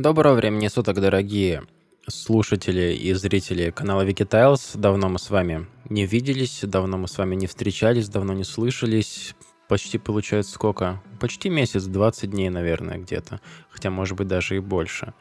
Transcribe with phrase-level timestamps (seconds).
[0.00, 1.64] Доброго времени суток, дорогие
[2.06, 4.74] слушатели и зрители канала Викитайлс.
[4.74, 9.34] Давно мы с вами не виделись, давно мы с вами не встречались, давно не слышались.
[9.66, 11.02] Почти получается сколько?
[11.18, 13.40] Почти месяц, 20 дней, наверное, где-то.
[13.70, 15.14] Хотя, может быть, даже и больше.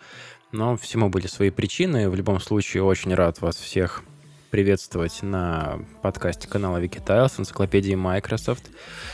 [0.52, 2.08] Но всему были свои причины.
[2.08, 4.04] В любом случае, очень рад вас всех
[4.57, 8.71] приветствовать на подкасте канала Wikitiles, энциклопедии Microsoft.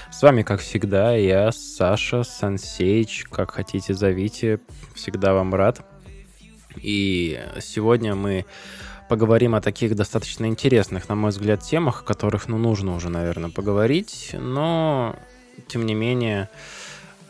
[0.09, 4.61] С вами, как всегда, я, Саша, Сансейч, как хотите зовите,
[4.95, 5.85] всегда вам рад.
[6.77, 8.45] И сегодня мы
[9.09, 13.49] поговорим о таких достаточно интересных, на мой взгляд, темах, о которых, ну, нужно уже, наверное,
[13.49, 15.13] поговорить, но,
[15.67, 16.47] тем не менее,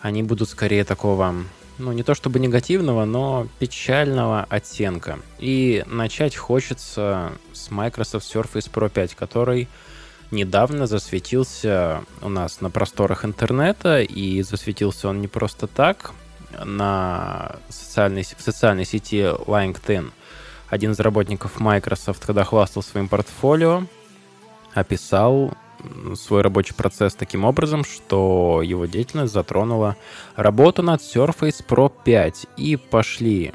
[0.02, 1.34] они будут скорее такого
[1.78, 5.20] ну, не то чтобы негативного, но печального оттенка.
[5.40, 9.68] И начать хочется с Microsoft Surface Pro 5, который
[10.32, 16.14] недавно засветился у нас на просторах интернета, и засветился он не просто так.
[16.64, 20.12] На социальной, в социальной сети LinkedIn
[20.70, 23.86] один из работников Microsoft, когда хвастал своим портфолио,
[24.74, 25.54] описал
[26.16, 29.96] свой рабочий процесс таким образом, что его деятельность затронула
[30.36, 32.48] работу над Surface Pro 5.
[32.58, 33.54] И пошли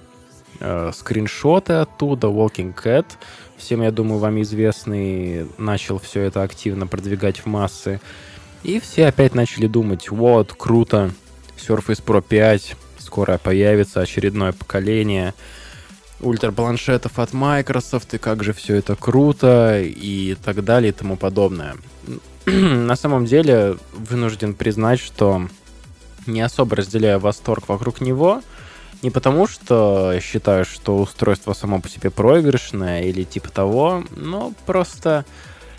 [0.60, 3.06] э, скриншоты оттуда, Walking Cat,
[3.56, 8.00] всем, я думаю, вам известный, начал все это активно продвигать в массы.
[8.62, 11.10] И все опять начали думать, вот, круто,
[11.56, 15.34] Surface Pro 5, скоро появится очередное поколение
[16.20, 21.76] ультрапланшетов от Microsoft, и как же все это круто, и так далее, и тому подобное.
[22.46, 25.48] На самом деле, вынужден признать, что
[26.26, 28.42] не особо разделяю восторг вокруг него,
[29.02, 35.24] не потому что считаю, что устройство само по себе проигрышное или типа того, но просто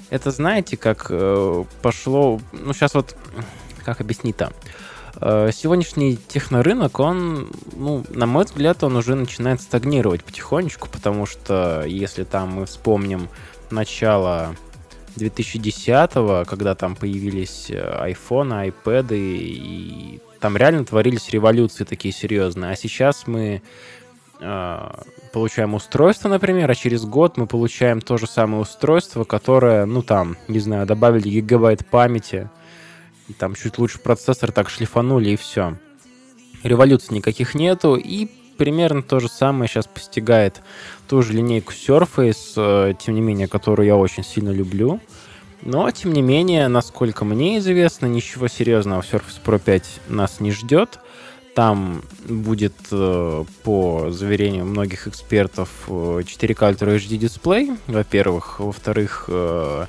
[0.10, 2.40] это, знаете, как э, пошло...
[2.52, 3.16] Ну, сейчас вот...
[3.84, 4.52] Как объяснить-то?
[5.22, 12.24] Сегодняшний технорынок, он, ну, на мой взгляд, он уже начинает стагнировать потихонечку, потому что если
[12.24, 13.28] там мы вспомним
[13.70, 14.56] начало
[15.18, 22.72] 2010-го, когда там появились э, iPhone, iPad, и там реально творились революции такие серьезные.
[22.72, 23.62] А сейчас мы
[24.40, 24.92] э,
[25.34, 30.38] получаем устройство, например, а через год мы получаем то же самое устройство, которое, ну там,
[30.48, 32.50] не знаю, добавили гигабайт памяти,
[33.34, 35.78] там чуть лучше процессор так шлифанули, и все.
[36.64, 38.28] Революций никаких нету, и
[38.58, 40.62] примерно то же самое сейчас постигает
[41.08, 45.00] ту же линейку Surface, э, тем не менее, которую я очень сильно люблю.
[45.62, 50.52] Но, тем не менее, насколько мне известно, ничего серьезного в Surface Pro 5 нас не
[50.52, 51.00] ждет.
[51.56, 58.60] Там будет, э, по заверению многих экспертов, 4К Ultra HD дисплей, во-первых.
[58.60, 59.86] Во-вторых, э,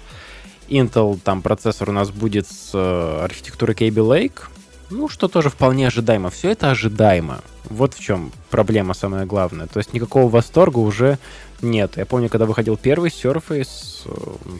[0.70, 4.42] Intel там процессор у нас будет с э, архитектурой Kaby Lake,
[4.90, 6.30] ну, что тоже вполне ожидаемо.
[6.30, 7.40] Все это ожидаемо.
[7.64, 9.68] Вот в чем проблема самая главная.
[9.68, 11.18] То есть никакого восторга уже
[11.62, 11.96] нет.
[11.96, 14.10] Я помню, когда выходил первый Surface, э,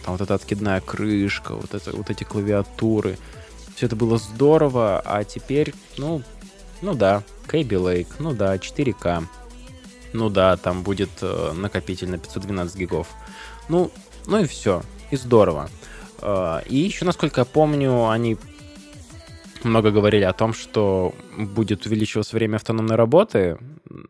[0.05, 3.19] там вот эта откидная крышка, вот, это, вот эти клавиатуры.
[3.75, 6.23] Все это было здорово, а теперь, ну,
[6.83, 9.25] ну да, Kaby Lake, ну да, 4К.
[10.13, 13.09] Ну да, там будет э, накопитель на 512 гигов.
[13.69, 13.91] Ну,
[14.27, 14.83] ну и все.
[15.11, 15.69] И здорово.
[16.23, 18.37] Э, и еще, насколько я помню, они
[19.65, 23.59] много говорили о том, что будет увеличиваться время автономной работы.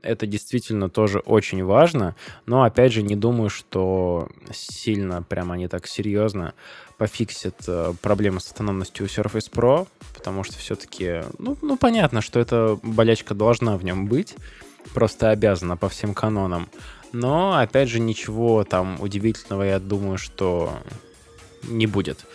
[0.03, 2.15] Это действительно тоже очень важно,
[2.47, 6.55] но, опять же, не думаю, что сильно прямо они так серьезно
[6.99, 12.41] пофиксят э, проблемы с автономностью у Surface Pro, потому что все-таки, ну, ну, понятно, что
[12.41, 14.37] эта болячка должна в нем быть,
[14.93, 16.69] просто обязана по всем канонам.
[17.12, 20.75] Но, опять же, ничего там удивительного, я думаю, что
[21.62, 22.27] не будет.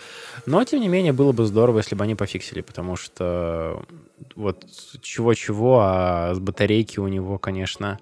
[0.44, 3.82] Но, тем не менее, было бы здорово, если бы они пофиксили, потому что
[4.34, 4.64] вот
[5.00, 7.98] чего-чего, а с батарейки у него, конечно,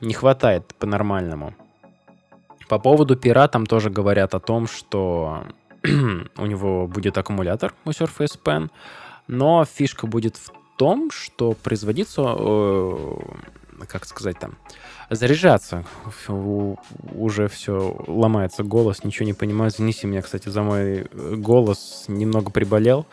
[0.00, 1.54] не хватает по-нормальному.
[2.68, 5.44] По поводу пера там тоже говорят о том, что
[5.84, 8.70] у него будет аккумулятор у Surface Pen,
[9.26, 13.16] но фишка будет в том, что производиться, э,
[13.86, 14.56] как сказать там,
[15.10, 15.84] заряжаться.
[17.14, 19.70] Уже все ломается голос, ничего не понимаю.
[19.70, 22.04] Извините меня, кстати, за мой э, голос.
[22.08, 23.06] Немного приболел.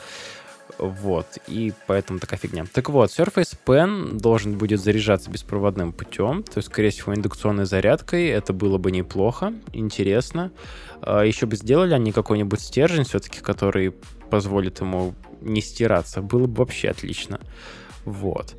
[0.77, 2.65] Вот, и поэтому такая фигня.
[2.73, 8.27] Так вот, Surface Pen должен будет заряжаться беспроводным путем, то есть, скорее всего, индукционной зарядкой.
[8.27, 10.51] Это было бы неплохо, интересно.
[11.01, 13.91] А, Еще бы сделали они какой-нибудь стержень все-таки, который
[14.29, 16.21] позволит ему не стираться.
[16.21, 17.39] Было бы вообще отлично.
[18.05, 18.55] Вот.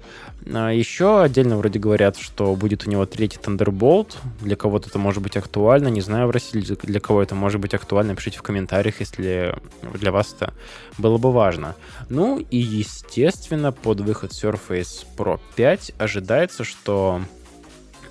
[0.53, 4.17] А еще отдельно вроде говорят, что будет у него третий Thunderbolt.
[4.41, 5.88] Для кого-то это может быть актуально.
[5.88, 8.17] Не знаю, в России для кого это может быть актуально.
[8.17, 9.57] Пишите в комментариях, если
[9.95, 10.53] для вас это
[10.99, 11.76] было бы важно.
[12.09, 17.21] Ну и, естественно, под выход Surface Pro 5 ожидается, что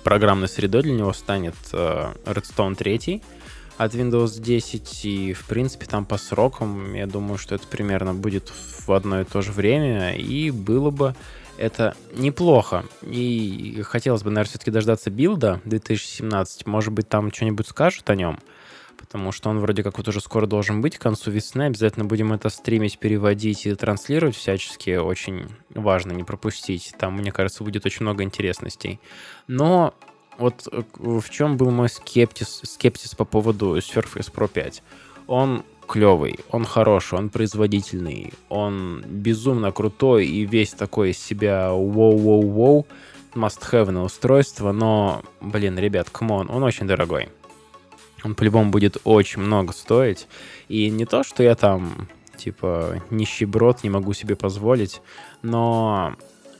[0.02, 3.22] программной средой для него станет э, Redstone 3
[3.78, 8.50] от Windows 10, и, в принципе, там по срокам, я думаю, что это примерно будет
[8.50, 11.14] в одно и то же время, и было бы
[11.58, 12.84] это неплохо.
[13.02, 16.66] И хотелось бы, наверное, все-таки дождаться билда 2017.
[16.66, 18.38] Может быть, там что-нибудь скажут о нем,
[18.98, 21.62] потому что он вроде как вот уже скоро должен быть к концу весны.
[21.64, 24.96] Обязательно будем это стримить, переводить и транслировать всячески.
[24.96, 26.92] Очень важно не пропустить.
[26.98, 29.00] Там, мне кажется, будет очень много интересностей.
[29.48, 29.94] Но
[30.38, 34.82] вот э, в чем был мой скепсис, скепсис по поводу Surface Pro 5?
[35.26, 42.86] Он клевый, он хороший, он производительный, он безумно крутой и весь такой из себя воу-воу-воу,
[43.34, 47.28] must-have на устройство, но, блин, ребят, come on, он очень дорогой.
[48.24, 50.26] Он по-любому будет очень много стоить.
[50.68, 55.00] И не то, что я там, типа, нищеброд, не могу себе позволить,
[55.42, 56.14] но,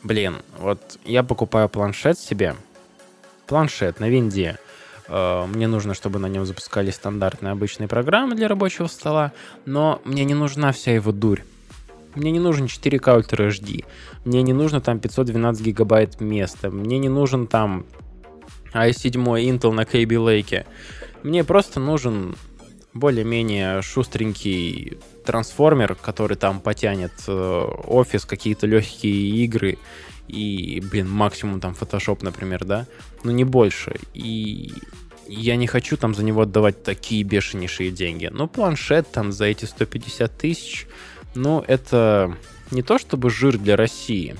[0.04, 2.54] блин, вот я покупаю планшет себе,
[3.46, 4.58] планшет на винде.
[5.08, 9.32] Э, мне нужно, чтобы на нем запускались стандартные обычные программы для рабочего стола,
[9.64, 11.42] но мне не нужна вся его дурь.
[12.14, 13.84] Мне не нужен 4К Ultra HD.
[14.24, 16.70] Мне не нужно там 512 гигабайт места.
[16.70, 17.84] Мне не нужен там
[18.72, 20.64] i7 Intel на KB Lake.
[21.22, 22.34] Мне просто нужен
[22.94, 29.78] более-менее шустренький трансформер, который там потянет э, офис, какие-то легкие игры
[30.28, 32.86] и, блин, максимум там Photoshop, например, да,
[33.24, 33.96] но не больше.
[34.14, 34.72] И
[35.28, 38.30] я не хочу там за него отдавать такие бешенейшие деньги.
[38.32, 40.86] Ну, планшет там за эти 150 тысяч,
[41.34, 42.36] ну, это
[42.70, 44.36] не то чтобы жир для России,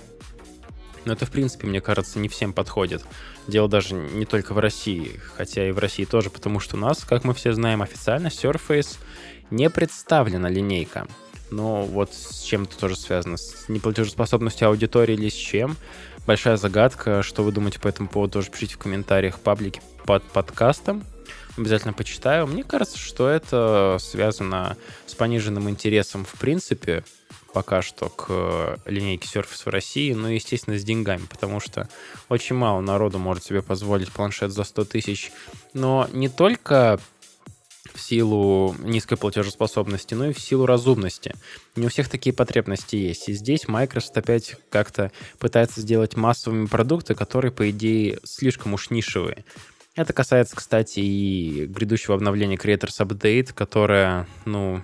[1.05, 3.05] но это, в принципе, мне кажется, не всем подходит.
[3.47, 7.05] Дело даже не только в России, хотя и в России тоже, потому что у нас,
[7.05, 8.99] как мы все знаем, официально Surface
[9.51, 11.07] не представлена линейка.
[11.51, 13.37] Но вот с чем это тоже связано?
[13.37, 15.77] С неплатежеспособностью аудитории или с чем?
[16.27, 17.23] Большая загадка.
[17.23, 21.05] Что вы думаете по этому поводу, тоже пишите в комментариях паблике под подкастом.
[21.57, 22.47] Обязательно почитаю.
[22.47, 24.77] Мне кажется, что это связано
[25.07, 27.05] с пониженным интересом в принципе
[27.57, 31.89] пока что к линейке Surface в России, ну и, естественно, с деньгами, потому что
[32.29, 35.33] очень мало народу может себе позволить планшет за 100 тысяч.
[35.73, 37.01] Но не только
[37.97, 41.35] в силу низкой платежеспособности, но и в силу разумности.
[41.75, 43.29] Не у всех такие потребности есть.
[43.29, 49.45] И здесь Microsoft опять как-то пытается сделать массовыми продукты, которые, по идее, слишком уж нишевые.
[49.95, 54.83] Это касается, кстати, и грядущего обновления Creators Update, которое, ну,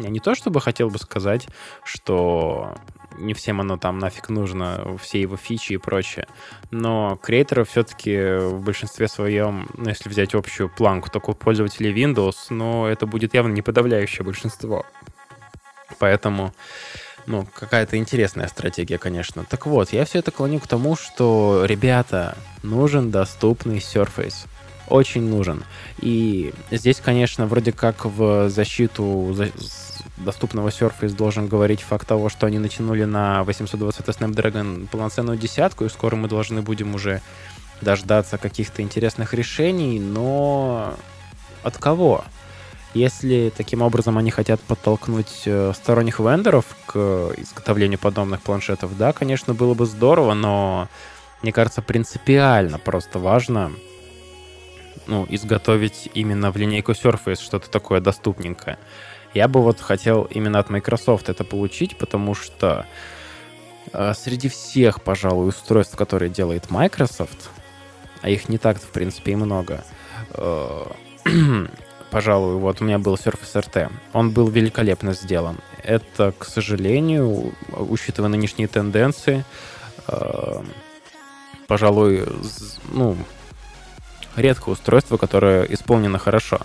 [0.00, 1.46] я не то чтобы хотел бы сказать,
[1.84, 2.74] что
[3.18, 6.26] не всем оно там нафиг нужно, все его фичи и прочее.
[6.70, 12.88] Но креаторов все-таки в большинстве своем, ну, если взять общую планку, только пользователей Windows, но
[12.88, 14.84] это будет явно не подавляющее большинство.
[15.98, 16.52] Поэтому,
[17.26, 19.44] ну, какая-то интересная стратегия, конечно.
[19.44, 24.46] Так вот, я все это клоню к тому, что, ребята, нужен доступный Surface
[24.88, 25.64] очень нужен.
[25.98, 29.34] И здесь, конечно, вроде как в защиту
[30.16, 35.88] доступного Surface должен говорить факт того, что они натянули на 820 Snapdragon полноценную десятку, и
[35.88, 37.20] скоро мы должны будем уже
[37.80, 40.94] дождаться каких-то интересных решений, но
[41.62, 42.24] от кого?
[42.94, 49.52] Если таким образом они хотят подтолкнуть э, сторонних вендоров к изготовлению подобных планшетов, да, конечно,
[49.52, 50.88] было бы здорово, но
[51.42, 53.72] мне кажется, принципиально просто важно
[55.06, 58.78] ну, изготовить именно в линейку Surface что-то такое доступненькое.
[59.36, 62.86] Я бы вот хотел именно от Microsoft это получить, потому что
[63.92, 67.50] э, среди всех, пожалуй, устройств, которые делает Microsoft,
[68.22, 69.84] а их не так, в принципе, и много,
[70.30, 70.86] э,
[72.10, 73.92] пожалуй, вот у меня был Surface RT.
[74.14, 75.58] Он был великолепно сделан.
[75.82, 79.44] Это, к сожалению, учитывая нынешние тенденции,
[80.08, 80.62] э,
[81.68, 82.24] пожалуй,
[82.90, 83.18] ну,
[84.34, 86.60] редкое устройство, которое исполнено хорошо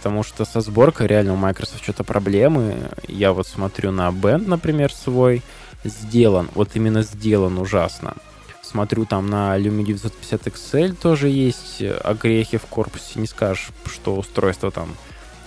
[0.00, 2.88] потому что со сборкой реально у Microsoft что-то проблемы.
[3.06, 5.42] Я вот смотрю на Band, например, свой,
[5.84, 8.14] сделан, вот именно сделан ужасно.
[8.62, 14.70] Смотрю там на Lumia 950 XL тоже есть огрехи в корпусе, не скажешь, что устройство
[14.70, 14.88] там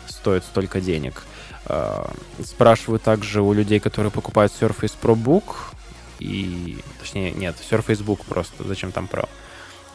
[0.07, 1.24] стоит столько денег.
[1.65, 2.12] А,
[2.45, 5.55] спрашиваю также у людей, которые покупают Surface Pro Book,
[6.19, 9.27] и, точнее, нет, Surface Book просто, зачем там Pro,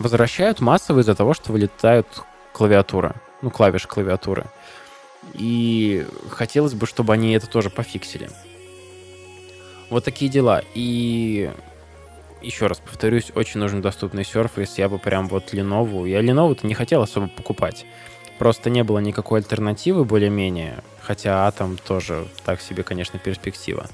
[0.00, 2.08] возвращают массово из-за того, что вылетают
[2.52, 4.46] клавиатура ну, клавиш клавиатуры.
[5.34, 8.30] И хотелось бы, чтобы они это тоже пофиксили.
[9.90, 10.62] Вот такие дела.
[10.74, 11.50] И
[12.42, 14.74] еще раз повторюсь, очень нужен доступный Surface.
[14.76, 16.08] Я бы прям вот Lenovo...
[16.08, 17.84] Я Lenovo-то не хотел особо покупать.
[18.38, 20.82] Просто не было никакой альтернативы более-менее.
[21.00, 23.88] Хотя Atom тоже так себе, конечно, перспектива.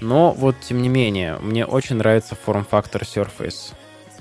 [0.00, 3.74] Но вот, тем не менее, мне очень нравится форм-фактор Surface.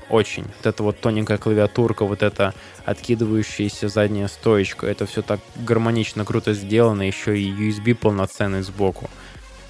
[0.10, 0.44] Очень.
[0.44, 2.54] Вот эта вот тоненькая клавиатурка, вот эта
[2.86, 9.10] откидывающаяся задняя стоечка, это все так гармонично, круто сделано, еще и USB полноценный сбоку.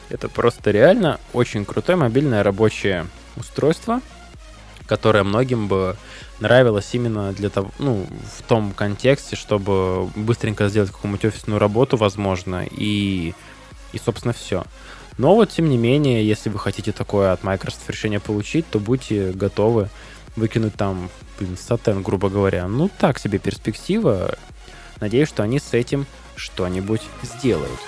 [0.10, 4.02] Это просто реально очень крутое мобильное рабочее устройство,
[4.86, 5.98] которое многим бы
[6.40, 8.06] нравилось именно для того, ну,
[8.38, 13.34] в том контексте, чтобы быстренько сделать какую-нибудь офисную работу, возможно, и,
[13.92, 14.64] и собственно, все.
[15.18, 19.32] Но вот, тем не менее, если вы хотите такое от Microsoft решение получить, то будьте
[19.32, 19.90] готовы
[20.38, 22.68] выкинуть там, блин, сатен, грубо говоря.
[22.68, 24.38] Ну, так себе перспектива.
[25.02, 27.80] Надеюсь, что они с этим что-нибудь сделают.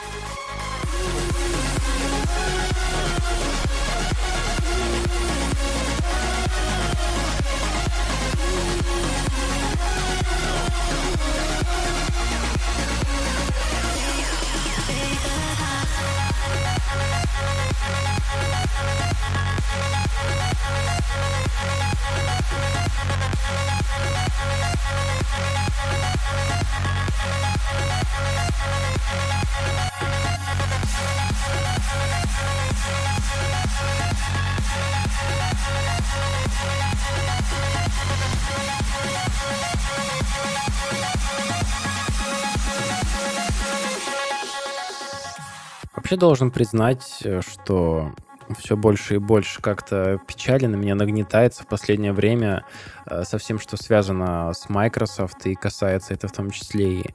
[46.09, 48.13] Вообще должен признать, э, что
[48.57, 52.65] все больше и больше как-то печали на меня нагнетается в последнее время
[53.05, 57.05] э, со всем, что связано с Microsoft, и касается это в том числе и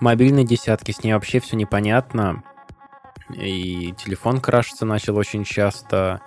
[0.00, 2.42] мобильной десятки, с ней вообще все непонятно.
[3.34, 6.20] И телефон крашится начал очень часто,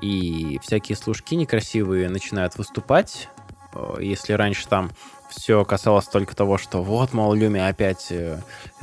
[0.00, 3.28] и всякие служки некрасивые начинают выступать.
[3.74, 4.90] Э, если раньше там
[5.30, 8.40] все касалось только того, что вот, мол, Люми опять э,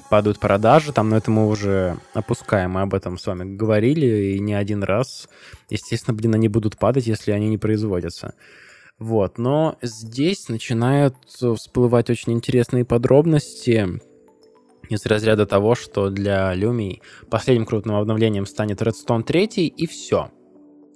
[0.09, 4.39] падают продажи, там, но это мы уже опускаем, мы об этом с вами говорили, и
[4.39, 5.29] не один раз.
[5.69, 8.33] Естественно, блин, они будут падать, если они не производятся.
[8.97, 14.01] Вот, но здесь начинают всплывать очень интересные подробности
[14.89, 16.99] из разряда того, что для Lumia
[17.29, 20.31] последним крупным обновлением станет Redstone 3, и все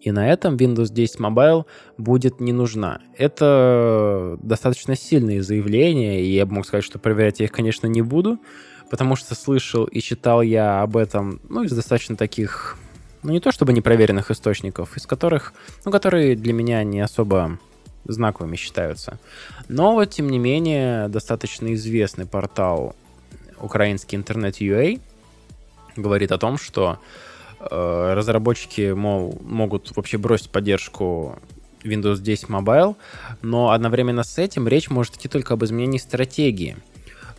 [0.03, 1.65] и на этом Windows 10 Mobile
[1.98, 3.00] будет не нужна.
[3.17, 8.01] Это достаточно сильные заявления, и я бы мог сказать, что проверять я их, конечно, не
[8.01, 8.38] буду,
[8.93, 12.77] потому что слышал и читал я об этом, ну, из достаточно таких,
[13.23, 17.57] ну, не то чтобы непроверенных источников, из которых, ну, которые для меня не особо
[18.05, 19.17] знаковыми считаются.
[19.67, 22.95] Но вот, тем не менее, достаточно известный портал
[23.59, 25.01] украинский интернет.ua
[25.95, 27.00] говорит о том, что
[27.69, 31.39] Э, разработчики, мол, могут вообще бросить поддержку
[31.83, 32.95] Windows 10 Mobile,
[33.41, 36.75] но одновременно с этим речь может идти только об изменении стратегии.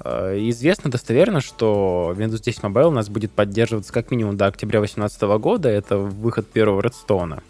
[0.04, 4.80] Э, известно достоверно, что Windows 10 Mobile у нас будет поддерживаться как минимум до октября
[4.80, 5.68] 2018 года.
[5.68, 7.42] Это выход первого Redstone.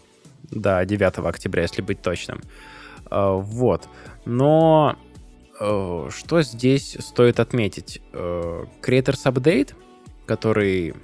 [0.51, 2.41] До 9 октября, если быть точным.
[3.11, 3.89] Э, вот.
[4.25, 4.97] Но
[5.57, 8.03] что здесь стоит отметить?
[8.13, 9.75] Creators Update,
[10.27, 10.95] который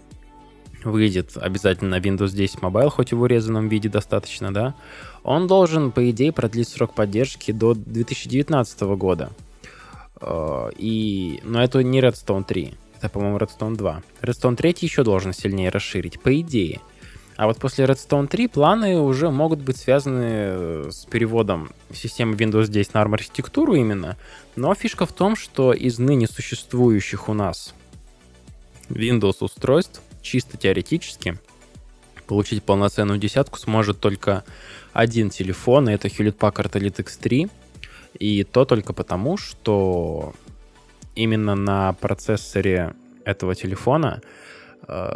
[0.84, 4.74] выйдет обязательно на Windows 10 Mobile, хоть и в урезанном виде достаточно, да,
[5.22, 9.30] он должен, по идее, продлить срок поддержки до 2019 года.
[10.20, 11.40] Э, и...
[11.44, 14.02] Но это не Redstone 3, это, по-моему, Redstone 2.
[14.22, 16.80] Redstone 3 еще должен сильнее расширить, по идее.
[17.36, 22.68] А вот после Redstone 3 планы уже могут быть связаны э, с переводом системы Windows
[22.68, 24.18] 10 на ARM-архитектуру именно.
[24.56, 27.74] Но фишка в том, что из ныне существующих у нас
[28.90, 31.38] Windows устройств чисто теоретически
[32.30, 34.44] получить полноценную десятку сможет только
[34.92, 37.50] один телефон, и это Hewlett Packard Elite X3.
[38.18, 40.34] И то только потому, что
[41.14, 42.94] именно на процессоре
[43.24, 44.20] этого телефона
[44.88, 45.10] э,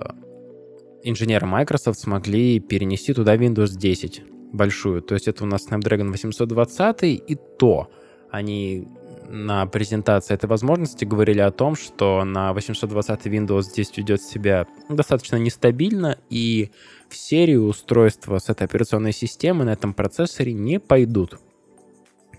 [1.02, 5.02] инженеры Microsoft смогли перенести туда Windows 10 большую.
[5.02, 7.90] То есть это у нас Snapdragon 820, и то
[8.30, 8.88] они
[9.28, 15.36] на презентации этой возможности говорили о том, что на 820 Windows здесь ведет себя достаточно
[15.36, 16.70] нестабильно, и
[17.08, 21.38] в серию устройства с этой операционной системы на этом процессоре не пойдут.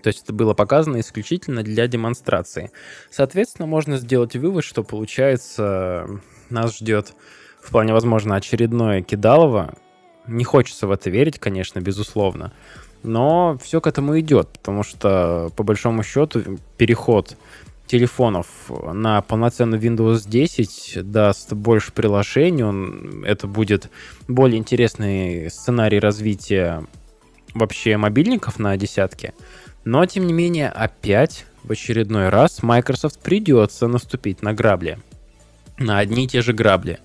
[0.06, 2.70] То есть это было показано исключительно для демонстрации.
[3.10, 6.06] Соответственно, можно сделать вывод, что получается
[6.48, 7.12] нас ждет
[7.60, 9.74] вполне возможно очередное кидалово.
[10.28, 12.52] Не хочется в это верить, конечно, безусловно.
[13.02, 16.40] Но все к этому идет, потому что, по большому счету,
[16.76, 17.36] переход
[17.88, 23.90] телефонов на полноценный Windows 10 даст больше приложений, он, это будет
[24.28, 26.86] более интересный сценарий развития
[27.54, 29.34] вообще мобильников на десятке.
[29.86, 34.98] Но, тем не менее, опять в очередной раз Microsoft придется наступить на грабли.
[35.78, 36.98] На одни и те же грабли.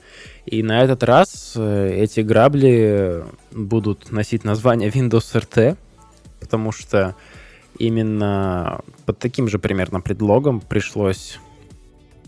[0.47, 5.77] И на этот раз э, эти грабли будут носить название Windows RT,
[6.39, 7.15] потому что
[7.77, 11.37] именно под таким же примерно предлогом пришлось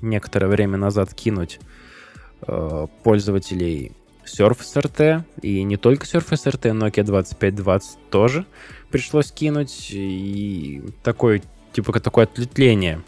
[0.02, 1.60] некоторое время назад кинуть
[2.46, 8.46] э, пользователей Surface RT, и не только Surface RT, Nokia 2520 тоже
[8.94, 11.42] пришлось кинуть, и такое,
[11.74, 13.02] типа, такое ответвление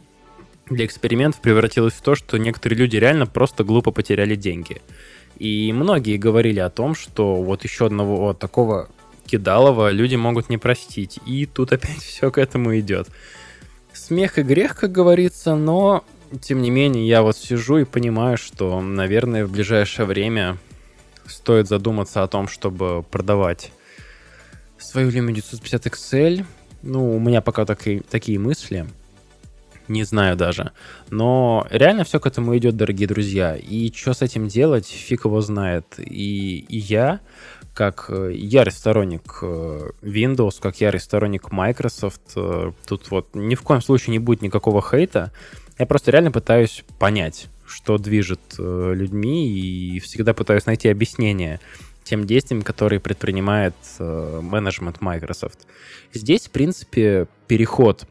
[0.67, 4.81] для экспериментов превратилось в то, что некоторые люди реально просто глупо потеряли деньги.
[5.37, 8.89] И многие говорили о том, что вот еще одного такого
[9.27, 11.19] кидалова люди могут не простить.
[11.27, 13.07] И тут опять все к этому идет.
[13.93, 16.03] Смех и грех, как говорится, но
[16.41, 20.57] тем не менее я вот сижу и понимаю, что, наверное, в ближайшее время
[21.27, 23.71] стоит задуматься о том, чтобы продавать
[24.85, 26.45] свою Lumia 950 XL.
[26.83, 28.85] Ну, у меня пока такие, такие мысли.
[29.87, 30.71] Не знаю даже.
[31.09, 33.55] Но реально все к этому идет, дорогие друзья.
[33.55, 35.85] И что с этим делать, фиг его знает.
[35.97, 37.19] И, и я
[37.75, 43.61] как э, ярый сторонник э, Windows, как ярый сторонник Microsoft, э, тут вот ни в
[43.61, 45.31] коем случае не будет никакого хейта.
[45.77, 51.59] Я просто реально пытаюсь понять, что движет людьми, и всегда пытаюсь найти объяснение
[52.05, 55.67] тем действиям, которые предпринимает менеджмент Microsoft.
[56.13, 58.07] Здесь, в принципе, переход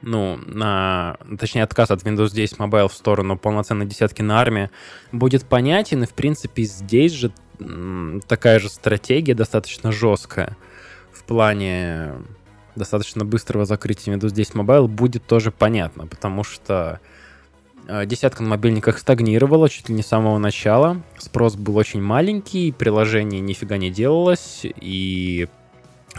[0.00, 4.70] ну, на, точнее, отказ от Windows 10 Mobile в сторону полноценной десятки на армии
[5.10, 7.32] будет понятен, и, в принципе, здесь же
[8.28, 10.56] такая же стратегия достаточно жесткая
[11.12, 12.12] в плане
[12.76, 17.17] достаточно быстрого закрытия Windows 10 Mobile будет тоже понятно, потому что э,
[18.06, 21.00] десятка на мобильниках стагнировала чуть ли не с самого начала.
[21.16, 25.48] Спрос был очень маленький, приложение нифига не делалось, и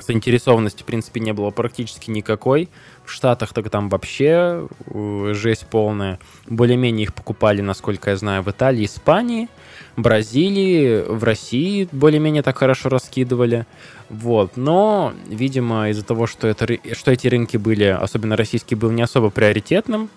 [0.01, 2.69] заинтересованности, в принципе, не было практически никакой.
[3.05, 6.19] В Штатах так там вообще э, жесть полная.
[6.47, 9.49] Более-менее их покупали, насколько я знаю, в Италии, Испании,
[9.97, 13.65] Бразилии, в России более-менее так хорошо раскидывали.
[14.10, 14.58] Вот.
[14.58, 19.29] Но, видимо, из-за того, что, это, что эти рынки были, особенно российский, был не особо
[19.29, 20.10] приоритетным,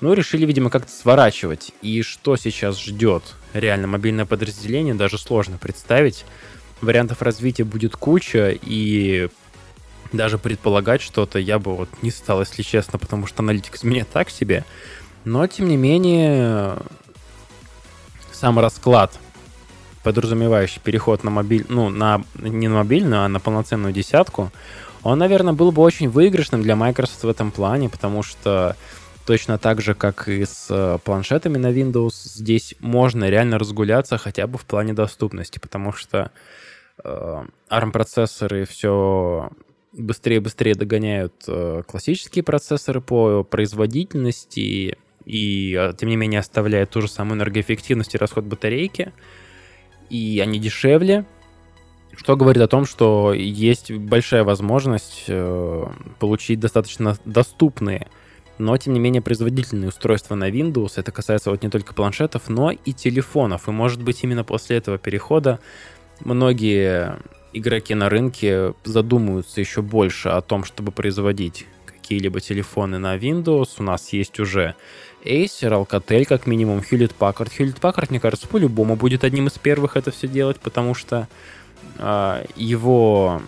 [0.00, 1.72] ну, решили, видимо, как-то сворачивать.
[1.82, 6.24] И что сейчас ждет реально мобильное подразделение, даже сложно представить
[6.80, 9.28] вариантов развития будет куча, и
[10.12, 14.30] даже предполагать что-то я бы вот не стал, если честно, потому что аналитикс мне так
[14.30, 14.64] себе.
[15.24, 16.76] Но, тем не менее,
[18.32, 19.18] сам расклад,
[20.02, 24.50] подразумевающий переход на мобиль, ну, на, не на мобильную, а на полноценную десятку,
[25.02, 28.76] он, наверное, был бы очень выигрышным для Microsoft в этом плане, потому что
[29.28, 34.46] точно так же, как и с э, планшетами на Windows, здесь можно реально разгуляться хотя
[34.46, 36.32] бы в плане доступности, потому что
[37.04, 39.50] Э, ARM-процессоры все
[39.92, 46.90] быстрее и быстрее догоняют э, классические процессоры по производительности и, а, тем не менее, оставляют
[46.90, 49.12] ту же самую энергоэффективность и расход батарейки.
[50.08, 51.26] И они дешевле,
[52.16, 55.84] что говорит о том, что есть большая возможность э,
[56.18, 58.08] получить достаточно доступные,
[58.58, 60.92] но тем не менее производительные устройства на Windows.
[60.96, 63.68] Это касается вот не только планшетов, но и телефонов.
[63.68, 65.58] И может быть именно после этого перехода
[66.20, 67.16] многие
[67.52, 73.68] игроки на рынке задумываются еще больше о том, чтобы производить какие-либо телефоны на Windows.
[73.78, 74.74] У нас есть уже
[75.24, 77.50] Acer, Alcatel, как минимум, Hewlett Packard.
[77.56, 81.28] Hewlett Packard, мне кажется, по-любому будет одним из первых это все делать, потому что
[81.98, 83.42] э, его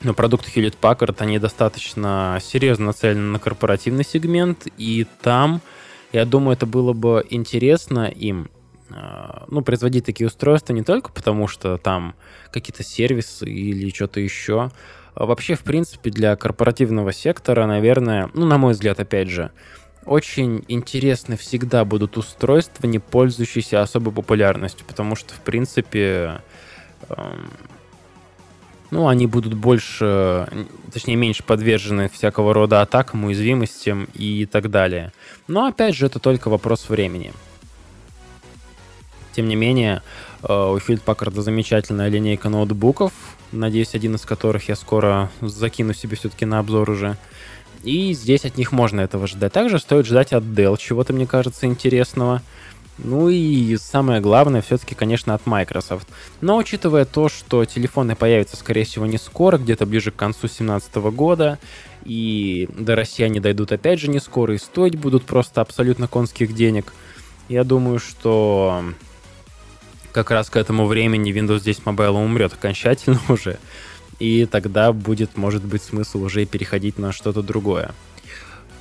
[0.00, 5.60] ну, продукты Hewlett Packard, они достаточно серьезно нацелены на корпоративный сегмент, и там,
[6.12, 8.48] я думаю, это было бы интересно им
[8.90, 12.14] а, ну, производить такие устройства не только потому, что там
[12.52, 14.70] какие-то сервисы или что-то еще.
[15.14, 19.50] А вообще, в принципе, для корпоративного сектора, наверное, ну, на мой взгляд, опять же,
[20.04, 26.40] очень интересны всегда будут устройства, не пользующиеся особой популярностью, потому что, в принципе,
[27.10, 27.50] эм,
[28.90, 30.48] ну, они будут больше,
[30.92, 35.12] точнее, меньше подвержены всякого рода атакам, уязвимостям и так далее.
[35.46, 37.32] Но, опять же, это только вопрос времени.
[39.34, 40.02] Тем не менее,
[40.42, 43.12] э, у Hewlett Packard замечательная линейка ноутбуков,
[43.52, 47.16] надеюсь, один из которых я скоро закину себе все-таки на обзор уже.
[47.84, 49.52] И здесь от них можно этого ждать.
[49.52, 52.42] Также стоит ждать от Dell чего-то, мне кажется, интересного.
[52.98, 56.08] Ну и самое главное, все-таки, конечно, от Microsoft.
[56.40, 60.94] Но учитывая то, что телефоны появятся, скорее всего, не скоро, где-то ближе к концу 2017
[60.96, 61.58] года,
[62.04, 66.54] и до России они дойдут опять же не скоро, и стоить будут просто абсолютно конских
[66.54, 66.92] денег,
[67.48, 68.84] я думаю, что
[70.12, 73.58] как раз к этому времени Windows 10 Mobile умрет окончательно уже,
[74.18, 77.92] и тогда будет, может быть, смысл уже переходить на что-то другое.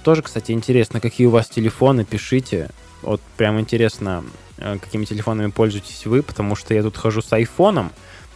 [0.03, 2.69] Тоже, кстати, интересно, какие у вас телефоны, пишите.
[3.01, 4.23] Вот прям интересно,
[4.57, 7.91] э, какими телефонами пользуетесь вы, потому что я тут хожу с айфоном,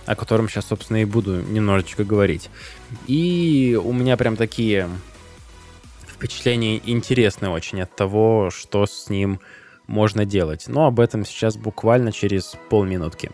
[0.06, 2.50] о котором сейчас, собственно, и буду немножечко говорить.
[3.08, 4.90] И у меня прям такие
[6.08, 9.40] впечатления интересные очень от того, что с ним
[9.88, 10.66] можно делать.
[10.68, 13.32] Но об этом сейчас буквально через полминутки.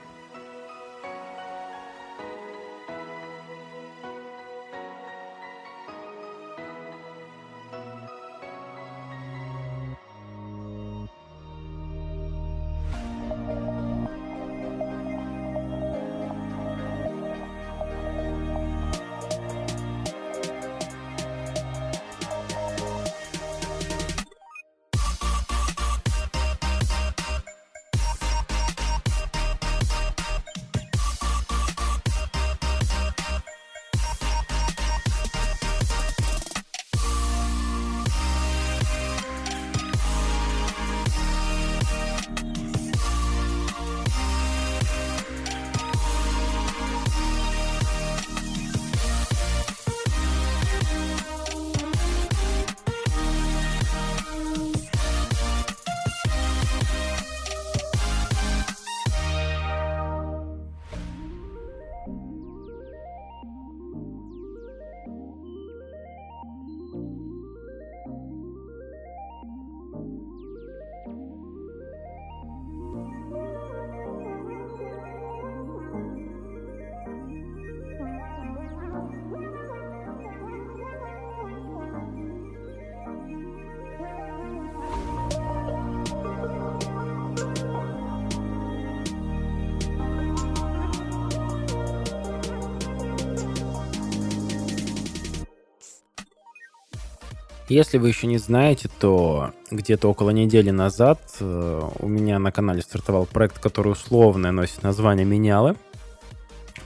[97.69, 102.81] Если вы еще не знаете, то где-то около недели назад э, у меня на канале
[102.81, 105.75] стартовал проект, который условно носит название «Менялы».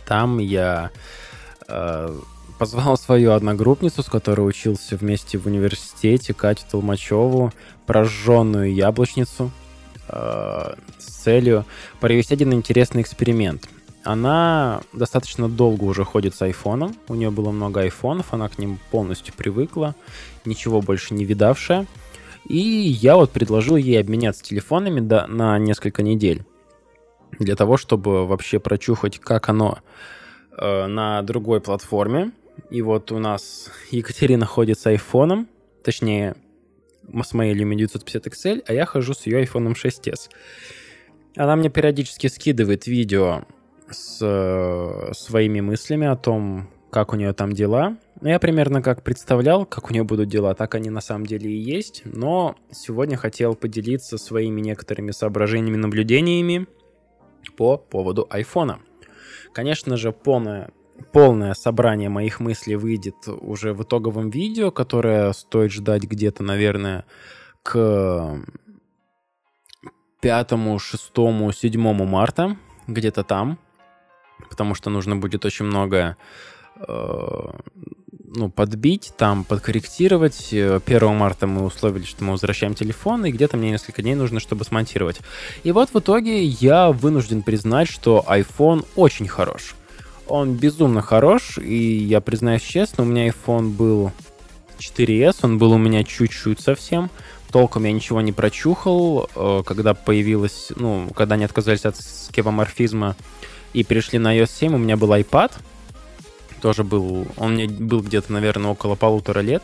[0.08, 0.90] Там я
[1.68, 2.20] э,
[2.58, 7.54] позвал свою одногруппницу, с которой учился вместе в университете, Катю Толмачеву,
[7.86, 9.52] прожженную яблочницу,
[10.08, 11.64] э, с целью
[12.00, 13.70] провести один интересный эксперимент.
[14.04, 18.80] Она достаточно долго уже ходит с айфоном, у нее было много айфонов, она к ним
[18.90, 19.96] полностью привыкла,
[20.44, 21.86] ничего больше не видавшая.
[22.48, 26.44] И я вот предложил ей обменяться телефонами до, на несколько недель.
[27.38, 29.80] Для того, чтобы вообще прочухать, как оно
[30.58, 32.32] э, на другой платформе.
[32.72, 35.48] И вот у нас Екатерина ходит с айфоном,
[35.84, 36.36] точнее,
[37.24, 40.30] с моей Lumia 950 XL, а я хожу с ее iPhone 6s.
[41.36, 43.44] Она мне периодически скидывает видео
[43.92, 47.98] с э, своими мыслями о том, как у нее там дела.
[48.20, 51.50] Ну, я примерно как представлял, как у нее будут дела, так они на самом деле
[51.50, 52.04] и есть.
[52.06, 56.68] Но сегодня хотел поделиться своими некоторыми соображениями, наблюдениями
[57.58, 58.80] по поводу айфона.
[59.54, 60.72] Конечно же, полное,
[61.12, 67.06] полное собрание моих мыслей выйдет уже в итоговом видео, которое стоит ждать где-то, наверное,
[67.64, 68.38] к
[70.22, 70.50] 5,
[70.80, 71.12] 6,
[71.54, 73.60] 7 марта, где-то там
[74.50, 76.18] потому что нужно будет очень много
[76.78, 77.50] э,
[78.34, 80.54] ну, подбить, там подкорректировать.
[80.54, 84.64] 1 марта мы условили, что мы возвращаем телефон, и где-то мне несколько дней нужно, чтобы
[84.64, 85.20] смонтировать.
[85.64, 89.76] И вот в итоге я вынужден признать, что iPhone очень хорош.
[90.28, 94.12] Он безумно хорош, и я признаюсь честно, у меня iPhone был
[94.80, 97.10] 4S, он был у меня чуть-чуть совсем,
[97.52, 103.18] толком я ничего не прочухал, э, когда появилась, ну, когда они отказались от скевоморфизма,
[103.74, 105.52] и перешли на iOS 7, у меня был iPad,
[106.62, 109.64] тоже был, он мне был где-то, наверное, около полутора лет,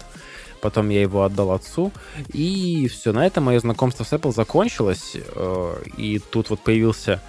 [0.62, 1.92] потом я его отдал отцу,
[2.34, 7.22] и все, на этом мое знакомство с Apple закончилось, э, и тут вот появился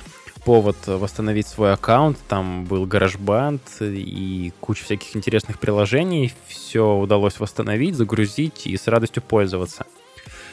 [0.45, 7.97] повод восстановить свой аккаунт, там был GarageBand и куча всяких интересных приложений, все удалось восстановить,
[7.97, 9.85] загрузить и с радостью пользоваться.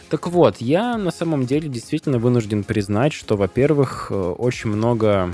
[0.09, 5.33] Так вот, я на самом деле действительно вынужден признать, что, во-первых, э, очень много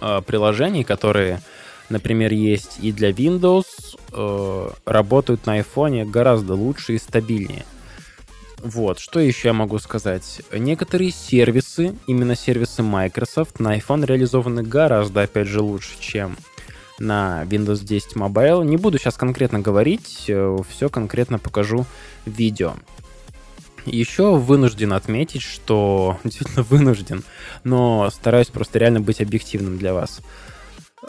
[0.00, 1.40] э, приложений, которые,
[1.88, 7.64] например, есть и для Windows, э, работают на iPhone гораздо лучше и стабильнее.
[8.62, 10.42] Вот, что еще я могу сказать?
[10.52, 16.36] Некоторые сервисы, именно сервисы Microsoft, на iPhone реализованы гораздо, опять же, лучше, чем
[16.98, 18.64] на Windows 10 Mobile.
[18.64, 21.86] Не буду сейчас конкретно говорить, э, все конкретно покажу
[22.26, 22.74] в видео.
[23.86, 27.24] Еще вынужден отметить, что действительно вынужден,
[27.64, 30.20] но стараюсь просто реально быть объективным для вас.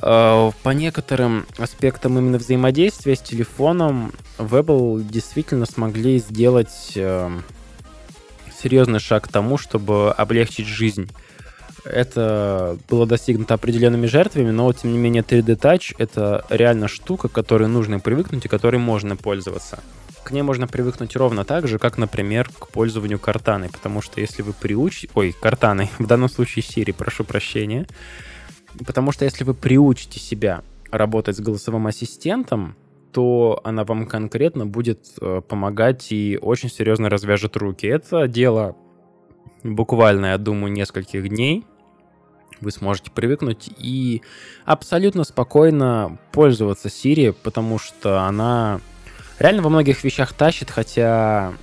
[0.02, 7.30] Э, по некоторым аспектам именно взаимодействия с телефоном Apple действительно смогли сделать э,
[8.62, 11.10] серьезный шаг к тому, чтобы облегчить жизнь.
[11.84, 17.32] Это было достигнуто определенными жертвами, но тем не менее 3D Touch— это реально штука, к
[17.32, 19.80] которой нужно привыкнуть и которой можно пользоваться
[20.24, 24.42] к ней можно привыкнуть ровно так же, как, например, к пользованию картаной, потому что если
[24.42, 25.10] вы приучите...
[25.16, 27.88] Ой, картаной, в данном случае Siri, прошу прощения.
[28.86, 32.76] Потому что если вы приучите себя работать с голосовым ассистентом,
[33.12, 37.86] то она вам конкретно будет э, помогать и очень серьезно развяжет руки.
[37.86, 38.76] Это дело
[39.64, 41.66] буквально, я думаю, нескольких дней.
[42.62, 44.22] Вы сможете привыкнуть и
[44.66, 48.80] абсолютно спокойно пользоваться Siri, потому что она
[49.42, 51.54] реально во многих вещах тащит, хотя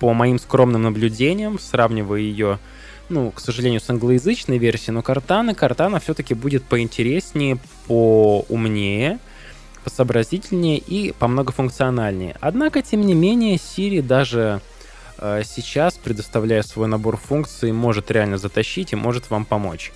[0.00, 2.58] по моим скромным наблюдениям, сравнивая ее,
[3.08, 9.18] ну, к сожалению, с англоязычной версией, но Картана, Картана все-таки будет поинтереснее, поумнее,
[9.84, 12.36] посообразительнее и по многофункциональнее.
[12.40, 14.60] Однако, тем не менее, Siri даже
[15.18, 19.92] э, сейчас, предоставляя свой набор функций, может реально затащить и может вам помочь.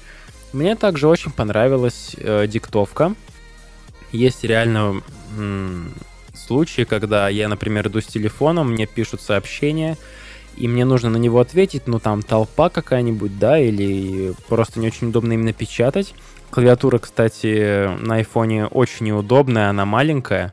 [0.53, 3.15] Мне также очень понравилась э, диктовка.
[4.13, 5.03] Есть реально
[6.51, 9.97] случаи, когда я, например, иду с телефоном, мне пишут сообщения,
[10.57, 15.11] и мне нужно на него ответить, ну там толпа какая-нибудь, да, или просто не очень
[15.11, 16.13] удобно именно печатать.
[16.51, 20.53] Клавиатура, кстати, на айфоне очень неудобная, она маленькая,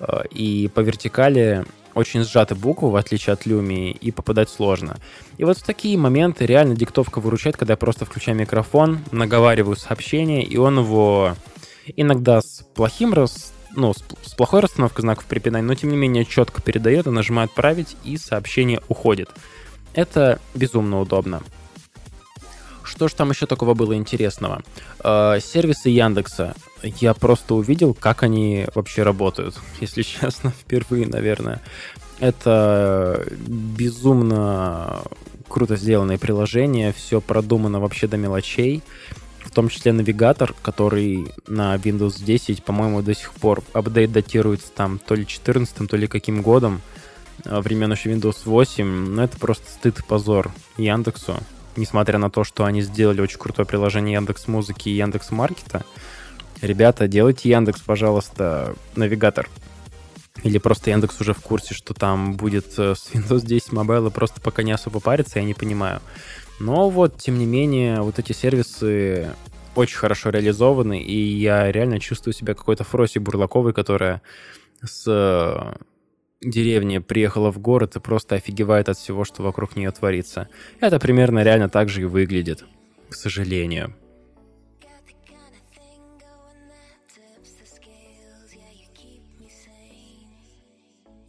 [0.00, 4.96] э, и по вертикали очень сжаты буквы, в отличие от Люми, и попадать сложно.
[5.36, 10.42] И вот в такие моменты реально диктовка выручает, когда я просто включаю микрофон, наговариваю сообщение,
[10.42, 11.36] и он его
[11.94, 16.62] иногда с плохим рас ну, с, плохой расстановкой знаков препинания, но тем не менее четко
[16.62, 19.30] передает, и нажимает «Отправить», и сообщение уходит.
[19.94, 21.42] Это безумно удобно.
[22.82, 24.62] Что же там еще такого было интересного?
[25.04, 26.54] Э, сервисы Яндекса.
[26.82, 31.60] Я просто увидел, как они вообще работают, если честно, впервые, наверное.
[32.18, 35.02] Это безумно
[35.48, 38.82] круто сделанное приложение, все продумано вообще до мелочей,
[39.48, 44.98] в том числе навигатор, который на Windows 10, по-моему, до сих пор апдейт датируется там
[44.98, 46.82] то ли 14 то ли каким годом,
[47.44, 51.36] а, времен еще Windows 8, но это просто стыд и позор Яндексу,
[51.76, 55.84] несмотря на то, что они сделали очень крутое приложение Яндекс Музыки и Яндекс Маркета.
[56.60, 59.48] Ребята, делайте Яндекс, пожалуйста, навигатор.
[60.42, 64.40] Или просто Яндекс уже в курсе, что там будет э, с Windows 10 Mobile, просто
[64.40, 66.00] пока не особо парится, я не понимаю.
[66.58, 69.28] Но вот, тем не менее, вот эти сервисы
[69.74, 74.22] очень хорошо реализованы, и я реально чувствую себя какой-то Фроси Бурлаковой, которая
[74.82, 75.76] с э,
[76.40, 80.48] деревни приехала в город и просто офигевает от всего, что вокруг нее творится.
[80.80, 82.64] Это примерно реально так же и выглядит,
[83.08, 83.94] к сожалению.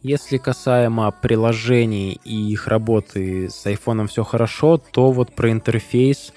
[0.02, 6.32] Если касаемо приложений и их работы с айфоном все хорошо, то вот про интерфейс,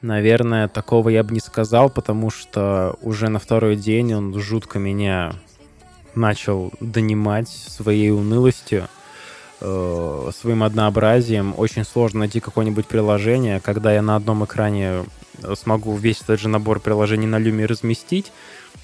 [0.00, 5.34] наверное, такого я бы не сказал, потому что уже на второй день он жутко меня
[6.14, 8.88] начал донимать своей унылостью,
[9.60, 11.52] э, своим однообразием.
[11.58, 15.04] Очень сложно найти какое-нибудь приложение, когда я на одном экране
[15.54, 18.32] смогу весь этот же набор приложений на люме разместить,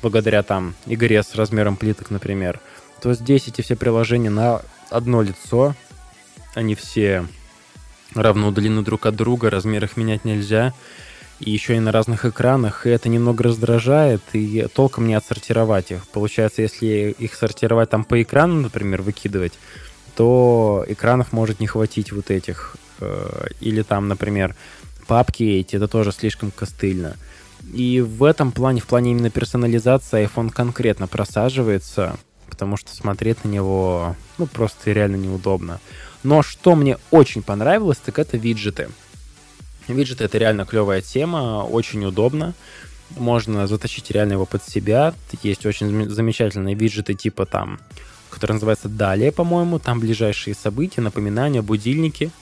[0.02, 2.60] благодаря там игре с размером плиток, например—
[3.00, 5.74] то здесь эти все приложения на одно лицо.
[6.54, 7.26] Они все
[8.14, 10.74] равно удалены друг от друга, размер их менять нельзя.
[11.40, 16.08] И еще и на разных экранах, и это немного раздражает, и толком не отсортировать их.
[16.08, 19.52] Получается, если их сортировать там по экрану, например, выкидывать,
[20.16, 22.76] то экранов может не хватить вот этих.
[23.00, 24.56] Э, или там, например,
[25.06, 27.16] папки эти, это тоже слишком костыльно.
[27.72, 32.18] И в этом плане, в плане именно персонализации iPhone конкретно просаживается
[32.58, 35.78] потому что смотреть на него, ну, просто реально неудобно.
[36.24, 38.88] Но что мне очень понравилось, так это виджеты.
[39.86, 42.54] Виджеты— это реально клевая тема, очень удобно.
[43.10, 45.14] Можно затащить реально его под себя.
[45.44, 47.78] Есть очень замечательные виджеты типа там,
[48.28, 49.78] который называется «Далее», по-моему.
[49.78, 52.32] Там ближайшие события, напоминания, будильники.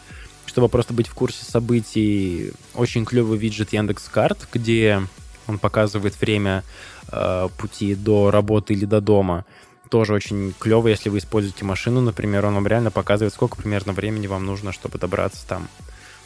[0.47, 5.03] Чтобы просто быть в курсе событий, очень клевый виджет Яндекс.Карт, где
[5.47, 6.65] он показывает время
[7.13, 9.45] э, пути до работы или до дома
[9.89, 14.27] тоже очень клево, если вы используете машину, например, он вам реально показывает, сколько примерно времени
[14.27, 15.69] вам нужно, чтобы добраться там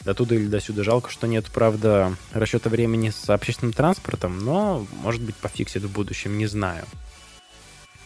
[0.03, 0.83] до туда или до сюда.
[0.83, 6.37] Жалко, что нет, правда, расчета времени с общественным транспортом, но, может быть, пофиксит в будущем,
[6.37, 6.85] не знаю.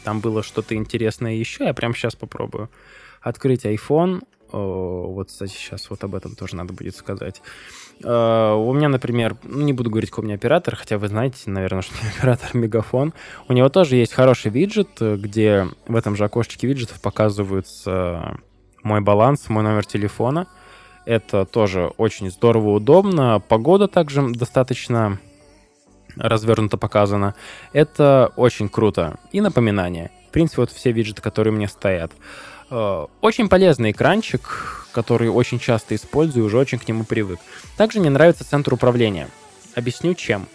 [0.04, 2.70] Там было что-то интересное еще, я прямо сейчас попробую.
[3.22, 7.42] Открыть iPhone, вот, кстати, сейчас вот об этом тоже надо будет сказать.
[8.04, 11.50] Э, у меня, например, ну, не буду говорить, какой у меня оператор, хотя вы знаете,
[11.50, 13.14] наверное, что оператор Мегафон.
[13.48, 18.38] У него тоже есть хороший виджет, где в этом же окошечке виджетов показывается
[18.84, 20.48] мой баланс, мой номер телефона.
[21.06, 23.40] Это тоже очень здорово, удобно.
[23.48, 25.20] Погода также достаточно
[26.16, 27.36] развернуто показана.
[27.74, 29.18] Это очень круто.
[29.32, 30.12] И напоминание.
[30.30, 32.12] В принципе, вот все виджеты, которые у меня стоят.
[32.70, 37.40] Э, очень полезный экранчик, который очень часто использую, уже очень к нему привык.
[37.76, 39.28] Также мне нравится центр управления.
[39.76, 40.48] Объясню чем.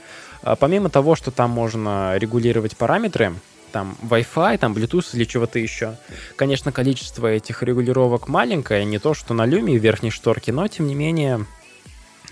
[0.43, 3.35] Э, помимо того, что там можно регулировать параметры,
[3.71, 5.97] там Wi-Fi, там Bluetooth или чего-то еще.
[6.37, 10.87] Конечно, количество этих регулировок маленькое, не то, что на люме в верхней шторке, но тем
[10.87, 11.47] не менее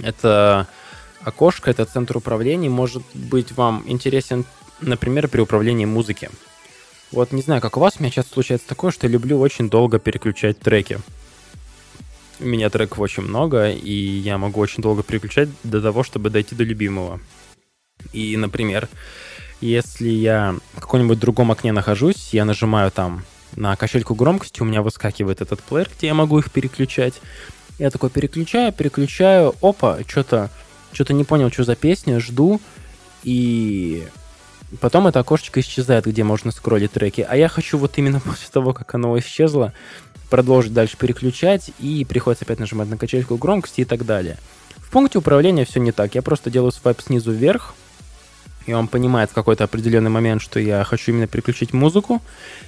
[0.00, 0.66] это
[1.22, 4.46] окошко, это центр управления может быть вам интересен,
[4.80, 6.30] например, при управлении музыки.
[7.12, 9.68] Вот не знаю, как у вас, у меня часто случается такое, что я люблю очень
[9.68, 10.98] долго переключать треки.
[12.40, 16.54] У меня треков очень много, и я могу очень долго переключать до того, чтобы дойти
[16.54, 17.20] до любимого.
[18.12, 18.88] И, например,
[19.60, 23.24] если я в каком-нибудь другом окне нахожусь, я нажимаю там
[23.56, 27.20] на качельку громкости, у меня выскакивает этот плеер, где я могу их переключать.
[27.78, 30.50] Я такой переключаю, переключаю, опа, что-то
[30.92, 32.60] что-то не понял, что за песня, жду,
[33.22, 34.06] и
[34.80, 37.26] Потом это окошечко исчезает, где можно скроллить треки.
[37.26, 39.72] А я хочу вот именно после того, как оно исчезло,
[40.30, 44.36] продолжить дальше переключать, и приходится опять нажимать на качельку громкости и так далее.
[44.76, 46.14] В пункте управления все не так.
[46.14, 47.74] Я просто делаю свайп снизу вверх,
[48.68, 52.20] и он понимает в какой-то определенный момент, что я хочу именно переключить музыку,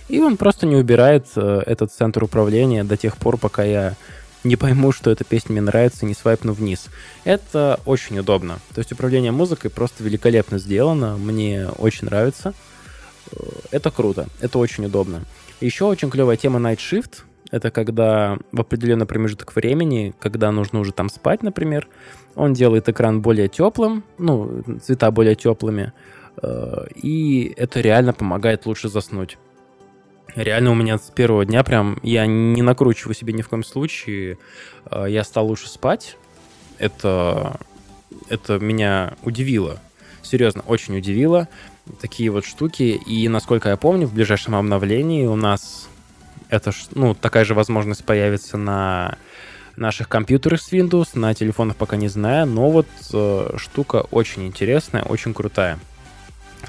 [0.08, 3.96] и он просто не убирает э, этот центр управления до тех пор, пока я
[4.42, 6.86] не пойму, что эта песня мне нравится, не свайпну вниз.
[7.24, 8.60] Это очень удобно.
[8.74, 12.54] То есть управление музыкой просто великолепно сделано, мне очень нравится.
[13.32, 13.36] Э,
[13.70, 15.24] это круто, это очень удобно.
[15.60, 17.24] Еще очень клевая тема Night Shift.
[17.50, 21.88] Это когда в определенный промежуток времени, когда нужно уже там спать, например,
[22.36, 25.92] он делает экран более теплым, ну, цвета более теплыми,
[26.42, 29.36] э, и это реально помогает лучше заснуть.
[30.36, 34.38] Реально у меня с первого дня прям, я не накручиваю себе ни в коем случае,
[34.90, 36.16] э, я стал лучше спать.
[36.78, 37.58] Это,
[38.28, 39.80] это меня удивило.
[40.22, 41.48] Серьезно, очень удивило.
[42.00, 43.00] Такие вот штуки.
[43.06, 45.89] И насколько я помню, в ближайшем обновлении у нас
[46.50, 49.16] это, ну, такая же возможность появится на
[49.76, 55.02] наших компьютерах с Windows, на телефонах пока не знаю, но вот э, штука очень интересная,
[55.04, 55.78] очень крутая.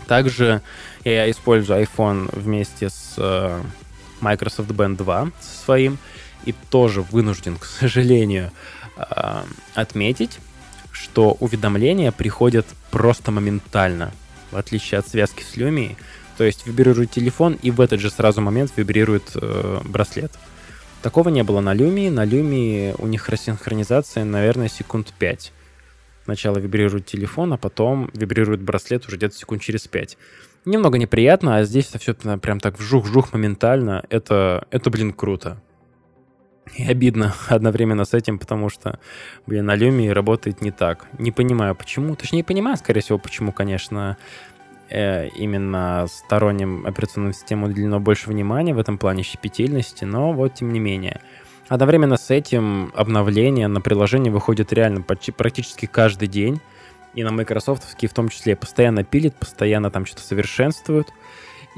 [0.08, 0.62] Также
[1.04, 3.62] я использую iPhone вместе с э,
[4.22, 5.98] Microsoft Band 2 со своим
[6.46, 8.52] и тоже вынужден, к сожалению,
[8.98, 10.40] э, отметить,
[10.92, 14.12] что уведомления приходят просто моментально,
[14.52, 15.96] в отличие от связки с Lumia.
[16.38, 20.32] То есть вибрирует телефон, и в этот же сразу момент вибрирует э, браслет.
[21.02, 22.10] Такого не было на Lumia.
[22.12, 25.52] На Lumia у них рассинхронизация, наверное, секунд 5.
[26.24, 30.18] Сначала вибрирует телефон, а потом вибрирует браслет уже где-то секунд через 5.
[30.66, 34.04] Немного неприятно, а здесь это все прям так вжух-вжух моментально.
[34.10, 35.60] Это, это, блин, круто.
[36.76, 39.00] И обидно одновременно с этим, потому что,
[39.46, 41.08] блин, на Lumia работает не так.
[41.18, 42.16] Не понимаю, почему.
[42.16, 44.18] Точнее, не понимаю, скорее всего, почему, конечно,
[44.90, 50.72] э, именно сторонним операционным системам уделено больше внимания в этом плане щепетильности, но вот тем
[50.72, 51.22] не менее.
[51.68, 56.60] Одновременно с этим обновления на приложение выходит реально почти, практически каждый день.
[57.14, 61.08] И на Microsoft в том числе постоянно пилит, постоянно там что-то совершенствуют.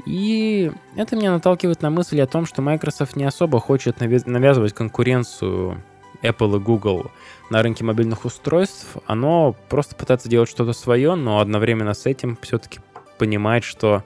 [0.06, 5.82] И это меня наталкивает на мысль о том, что Microsoft не особо хочет навязывать конкуренцию
[6.22, 7.10] Apple и Google
[7.50, 8.96] на рынке мобильных устройств.
[9.06, 12.80] Оно просто пытается делать что-то свое, но одновременно с этим все-таки
[13.18, 14.02] понимает, что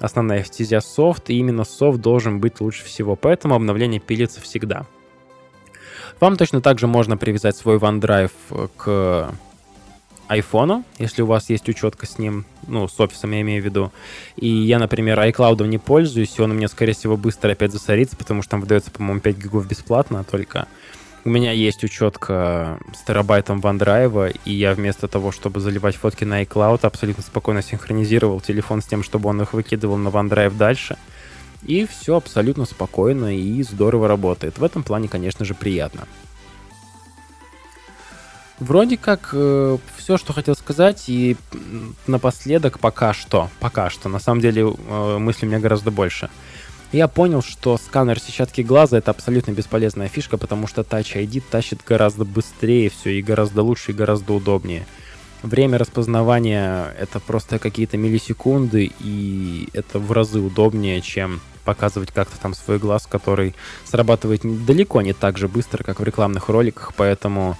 [0.00, 3.16] основная стезя софт, и именно софт должен быть лучше всего.
[3.16, 4.86] Поэтому обновление пилится всегда.
[6.20, 9.30] Вам точно так же можно привязать свой OneDrive к
[10.28, 13.90] iPhone, если у вас есть учетка с ним, ну, с офисом я имею в виду.
[14.36, 18.16] И я, например, iCloud не пользуюсь, и он у меня, скорее всего, быстро опять засорится,
[18.16, 20.68] потому что там выдается, по-моему, 5 гигов бесплатно только.
[21.24, 26.42] У меня есть учетка с терабайтом OneDrive, и я вместо того, чтобы заливать фотки на
[26.42, 30.96] iCloud, абсолютно спокойно синхронизировал телефон с тем, чтобы он их выкидывал на OneDrive дальше.
[31.64, 34.58] И все абсолютно спокойно и здорово работает.
[34.58, 36.06] В этом плане, конечно же, приятно.
[38.60, 41.36] Вроде как э, все, что хотел сказать, и
[42.06, 46.28] напоследок пока что, пока что, на самом деле э, мыслей у меня гораздо больше.
[46.90, 51.80] Я понял, что сканер сетчатки глаза это абсолютно бесполезная фишка, потому что Touch ID тащит
[51.86, 54.86] гораздо быстрее все и гораздо лучше и гораздо удобнее.
[55.42, 62.54] Время распознавания это просто какие-то миллисекунды, и это в разы удобнее, чем показывать как-то там
[62.54, 63.54] свой глаз, который
[63.84, 67.56] срабатывает далеко не так же быстро, как в рекламных роликах, поэтому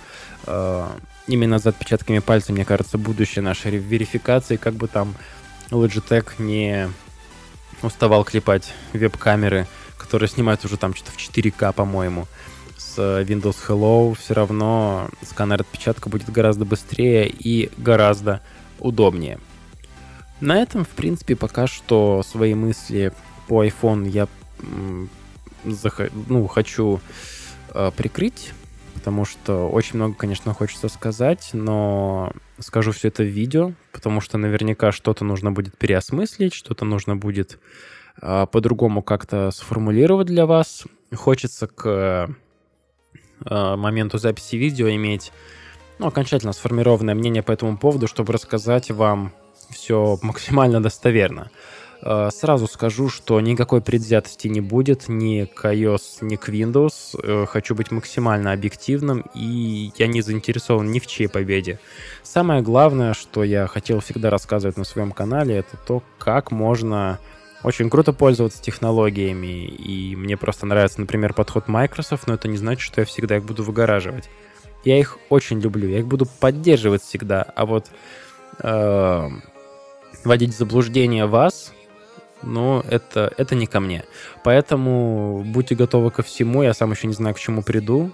[1.27, 5.15] именно за отпечатками пальца, мне кажется, будущее нашей верификации, как бы там
[5.71, 6.89] Logitech не
[7.83, 12.27] уставал клепать веб-камеры, которые снимают уже там что-то в 4К, по-моему,
[12.77, 18.41] с Windows Hello, все равно сканер отпечатка будет гораздо быстрее и гораздо
[18.79, 19.39] удобнее.
[20.41, 23.13] На этом, в принципе, пока что свои мысли
[23.49, 24.29] по iPhone я
[26.29, 27.01] ну, хочу
[27.75, 28.53] э, прикрыть
[28.99, 34.39] потому что очень много, конечно, хочется сказать, но скажу все это в видео, потому что
[34.39, 37.61] наверняка что-то нужно будет переосмыслить, что-то нужно будет
[38.21, 40.83] э, по-другому как-то сформулировать для вас.
[41.15, 42.29] Хочется к
[43.45, 45.31] э, моменту записи видео иметь
[46.01, 49.33] ну, окончательно сформированное мнение по этому поводу, чтобы рассказать вам
[49.71, 51.53] все максимально достоверно.
[52.01, 57.19] Сразу скажу, что никакой предвзятости не будет ни к iOS, ни к Windows.
[57.23, 61.81] Э, хочу быть максимально объективным, и я не заинтересован ни в чьей победе.
[62.23, 67.19] Самое главное, что я хотел всегда рассказывать на своем канале, это то, как можно
[67.65, 72.83] очень круто пользоваться технологиями, и мне просто нравится, например, подход Microsoft, но это не значит,
[72.83, 74.31] что я всегда их буду выгораживать.
[74.85, 77.87] Я их очень люблю, я их буду поддерживать всегда, а вот
[78.61, 79.29] э,
[80.25, 81.73] вводить в заблуждение вас
[82.43, 84.05] но это, это не ко мне.
[84.45, 86.63] Поэтому будьте готовы ко всему.
[86.63, 88.13] Я сам еще не знаю, к чему приду,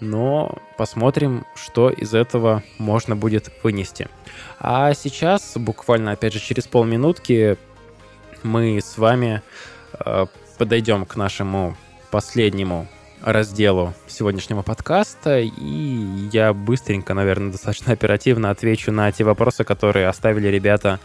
[0.00, 4.08] но посмотрим, что из этого можно будет вынести.
[4.58, 7.56] А сейчас, буквально, опять же, через полминутки
[8.42, 9.42] мы с вами
[10.04, 10.26] э,
[10.58, 11.76] подойдем к нашему
[12.10, 12.88] последнему
[13.22, 20.48] разделу сегодняшнего подкаста, и я быстренько, наверное, достаточно оперативно отвечу на те вопросы, которые оставили
[20.48, 21.00] ребята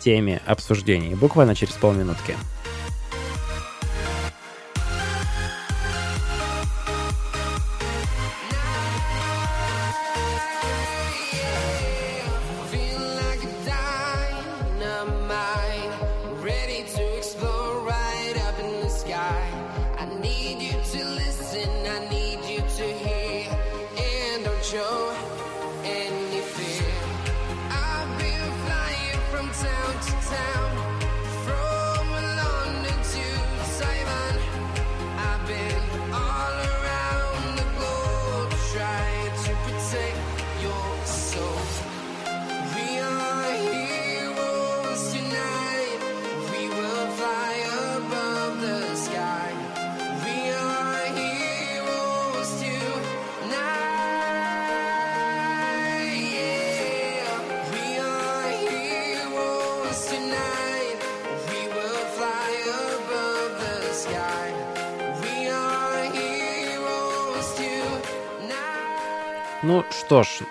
[0.00, 2.34] теме обсуждений, буквально через полминутки.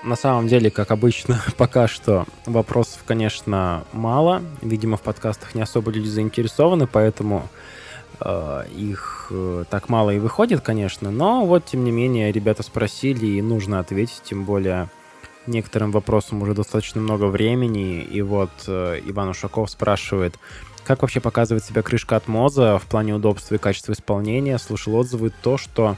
[0.09, 4.41] На самом деле, как обычно, пока что вопросов, конечно, мало.
[4.61, 7.47] Видимо, в подкастах не особо люди заинтересованы, поэтому
[8.19, 11.11] э, их э, так мало и выходит, конечно.
[11.11, 14.89] Но вот, тем не менее, ребята спросили, и нужно ответить, тем более
[15.47, 18.01] некоторым вопросам уже достаточно много времени.
[18.01, 20.37] И вот э, Иван Ушаков спрашивает,
[20.83, 24.57] как вообще показывает себя крышка от Моза в плане удобства и качества исполнения?
[24.57, 25.97] Слушал отзывы то, что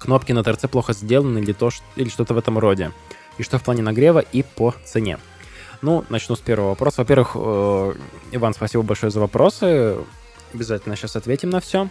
[0.00, 2.90] кнопки на ТРЦ плохо сделаны или, то, или что-то в этом роде.
[3.40, 5.18] И что в плане нагрева и по цене.
[5.80, 7.00] Ну, начну с первого вопроса.
[7.00, 7.94] Во-первых, э,
[8.32, 9.96] Иван, спасибо большое за вопросы.
[10.52, 11.88] Обязательно сейчас ответим на все.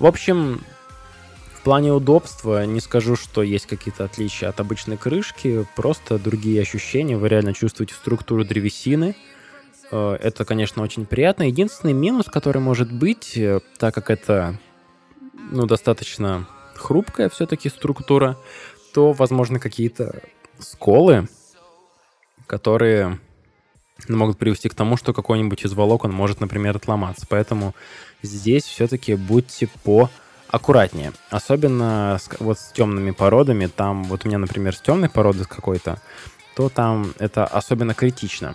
[0.00, 0.64] В общем,
[1.54, 7.16] в плане удобства не скажу, что есть какие-то отличия от обычной крышки, просто другие ощущения.
[7.16, 9.14] Вы реально чувствуете структуру древесины.
[9.92, 11.44] Э, это, конечно, очень приятно.
[11.44, 14.58] Единственный минус, который может быть, э, так как это
[15.52, 18.36] ну, достаточно хрупкая все-таки структура,
[18.92, 20.20] то, возможно, какие-то
[20.60, 21.28] сколы,
[22.46, 23.18] которые
[24.08, 27.26] могут привести к тому, что какой-нибудь из волокон может, например, отломаться.
[27.28, 27.74] Поэтому
[28.22, 30.10] здесь все-таки будьте по
[30.48, 31.12] аккуратнее.
[31.30, 33.66] Особенно с, вот с темными породами.
[33.66, 36.00] Там, вот у меня, например, с темной породы какой-то,
[36.56, 38.54] то там это особенно критично.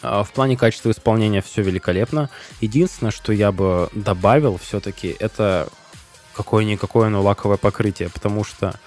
[0.00, 2.30] А в плане качества исполнения все великолепно.
[2.60, 5.68] Единственное, что я бы добавил все-таки, это
[6.34, 8.78] какое-никакое, но лаковое покрытие, потому что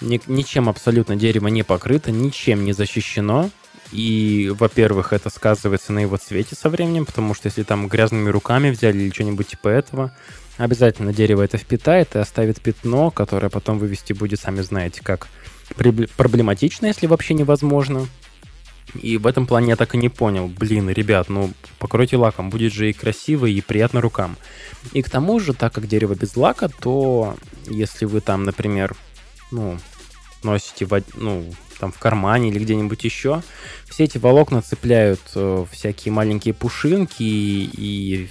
[0.00, 3.50] ни, ничем абсолютно дерево не покрыто, ничем не защищено.
[3.92, 8.70] И, во-первых, это сказывается на его цвете со временем, потому что если там грязными руками
[8.70, 10.12] взяли или что-нибудь типа этого,
[10.56, 15.28] обязательно дерево это впитает и оставит пятно, которое потом вывести будет, сами знаете, как
[16.16, 18.08] проблематично, если вообще невозможно.
[18.94, 20.48] И в этом плане я так и не понял.
[20.48, 24.36] Блин, ребят, ну покройте лаком, будет же и красиво, и приятно рукам.
[24.92, 27.36] И к тому же, так как дерево без лака, то
[27.68, 28.96] если вы там, например,
[29.50, 29.78] ну,
[30.42, 33.42] носите в, ну, там в кармане или где-нибудь еще,
[33.88, 38.28] все эти волокна цепляют э, всякие маленькие пушинки и, и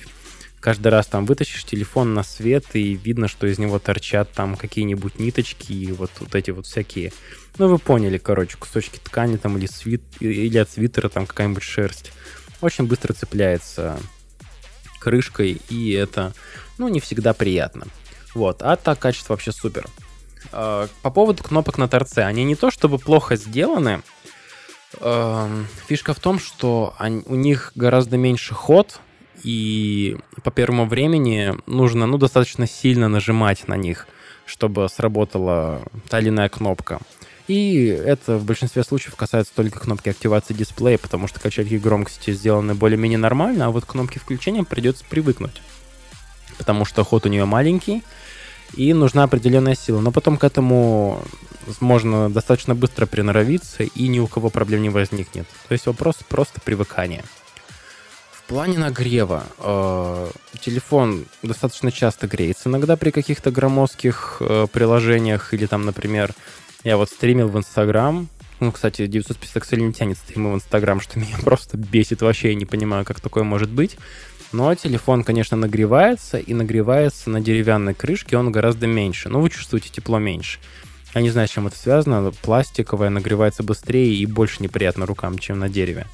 [0.59, 5.19] каждый раз там вытащишь телефон на свет, и видно, что из него торчат там какие-нибудь
[5.19, 7.13] ниточки и вот, вот эти вот всякие...
[7.57, 10.01] Ну, вы поняли, короче, кусочки ткани там или, свит...
[10.19, 12.11] или от свитера там какая-нибудь шерсть.
[12.61, 13.99] Очень быстро цепляется
[14.99, 16.33] крышкой, и это,
[16.79, 17.85] ну, не всегда приятно.
[18.33, 19.85] Вот, а так качество вообще супер.
[20.55, 24.01] А, по поводу кнопок на торце, они не то чтобы плохо сделаны,
[25.01, 29.01] эм, Фишка в том, что они, у них гораздо меньше ход,
[29.43, 34.07] и по первому времени нужно ну, достаточно сильно нажимать на них,
[34.45, 36.99] чтобы сработала та или иная кнопка.
[37.47, 42.75] И это в большинстве случаев касается только кнопки активации дисплея, потому что качельки громкости сделаны
[42.75, 45.61] более-менее нормально, а вот кнопки включения придется привыкнуть.
[46.57, 48.03] Потому что ход у нее маленький,
[48.73, 50.01] и нужна определенная сила.
[50.01, 51.21] Но потом к этому
[51.79, 55.47] можно достаточно быстро приноровиться, и ни у кого проблем не возникнет.
[55.67, 57.23] То есть вопрос просто привыкания
[58.47, 65.85] плане нагрева э, телефон достаточно часто греется иногда при каких-то громоздких э, приложениях или там,
[65.85, 66.33] например,
[66.83, 68.27] я вот стримил в Инстаграм,
[68.59, 72.55] ну, кстати, 950 XL не тянет стримы в Инстаграм, что меня просто бесит вообще, я
[72.55, 73.97] не понимаю, как такое может быть.
[74.51, 79.29] Но телефон, конечно, нагревается, и нагревается на деревянной крышке он гораздо меньше.
[79.29, 80.59] Но вы чувствуете тепло меньше.
[81.13, 82.31] Я не знаю, с чем это связано.
[82.41, 86.07] Пластиковая нагревается быстрее и больше неприятно рукам, чем на дереве.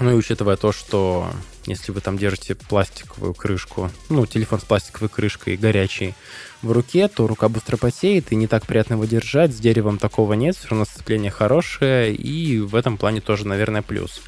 [0.00, 1.30] Ну и учитывая то, что
[1.66, 6.14] если вы там держите пластиковую крышку, ну, телефон с пластиковой крышкой горячий
[6.62, 9.52] в руке, то рука быстро потеет, и не так приятно его держать.
[9.52, 14.22] С деревом такого нет, все равно сцепление хорошее, и в этом плане тоже, наверное, плюс.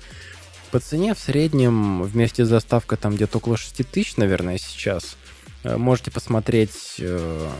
[0.74, 5.16] По цене в среднем вместе с доставкой там где-то около 6 тысяч, наверное, сейчас.
[5.62, 7.50] Э, можете посмотреть э,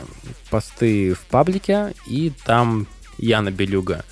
[0.49, 2.87] посты в паблике, и там
[3.17, 4.03] Яна Белюга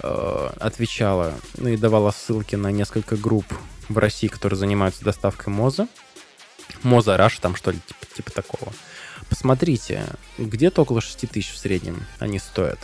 [0.00, 3.46] Э, отвечала ну, и давала ссылки на несколько групп
[3.88, 5.88] в России, которые занимаются доставкой МОЗа.
[6.82, 8.72] МОЗа Раш, там что ли, типа, типа такого.
[9.28, 10.04] Посмотрите,
[10.36, 12.78] где-то около 6 тысяч в среднем они стоят.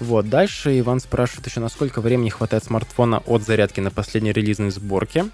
[0.00, 5.26] Вот, дальше Иван спрашивает еще, насколько времени хватает смартфона от зарядки на последней релизной сборке.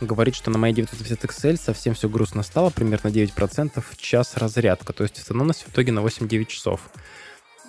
[0.00, 4.92] Говорит, что на моей 950 XL совсем все грустно стало, примерно 9% в час разрядка,
[4.92, 6.80] то есть автономность в итоге на 8-9 часов.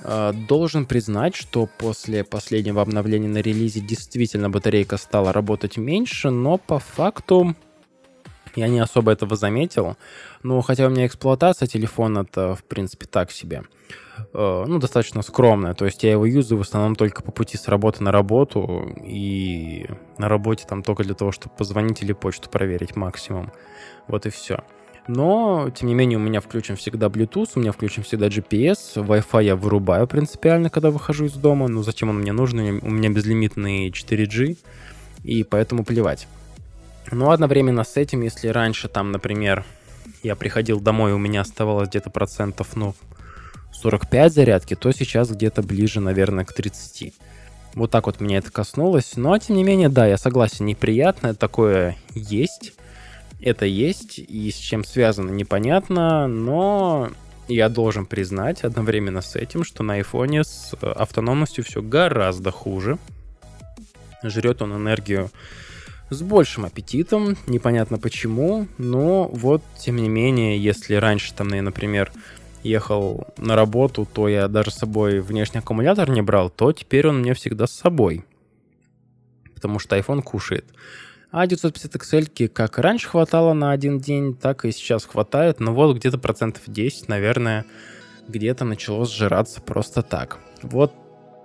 [0.04, 6.58] А, должен признать, что после последнего обновления на релизе действительно батарейка стала работать меньше, но
[6.58, 7.56] по факту
[8.56, 9.96] я не особо этого заметил.
[10.42, 13.64] Ну, хотя у меня эксплуатация телефона-то, в принципе, так себе.
[14.34, 15.74] Э, ну, достаточно скромная.
[15.74, 18.94] То есть я его юзаю в основном только по пути с работы на работу.
[19.04, 19.88] И
[20.18, 23.52] на работе там только для того, чтобы позвонить или почту проверить максимум.
[24.08, 24.60] Вот и все.
[25.08, 29.44] Но, тем не менее, у меня включен всегда Bluetooth, у меня включен всегда GPS, Wi-Fi
[29.44, 31.68] я вырубаю принципиально, когда выхожу из дома.
[31.68, 32.80] Ну, зачем он мне нужен?
[32.82, 34.58] У меня безлимитный 4G,
[35.26, 36.28] и поэтому плевать.
[37.12, 39.66] Но одновременно с этим, если раньше там, например,
[40.24, 42.96] я приходил домой, у меня оставалось где-то процентов, ну,
[43.84, 47.14] 45 зарядки, то сейчас где-то ближе, наверное, к 30.
[47.76, 49.18] Вот так вот меня это коснулось.
[49.18, 52.74] Но, тем не менее, да, я согласен, неприятное такое есть.
[53.42, 57.10] Это есть, и с чем связано, непонятно, но
[57.50, 62.98] я должен признать одновременно с этим, что на айфоне с автономностью все гораздо хуже.
[64.24, 65.30] Жрет он энергию
[66.10, 72.14] с большим аппетитом, непонятно почему, но вот, тем не менее, если раньше там, например,
[72.64, 77.20] ехал на работу, то я даже с собой внешний аккумулятор не брал, то теперь он
[77.20, 78.26] мне всегда с собой,
[79.56, 80.66] потому что iPhone кушает.
[81.32, 85.98] А 950 XL как раньше хватало на один день, так и сейчас хватает, но вот
[85.98, 87.66] где-то процентов 10, наверное,
[88.28, 90.38] где-то начало сжираться просто так.
[90.62, 90.94] Вот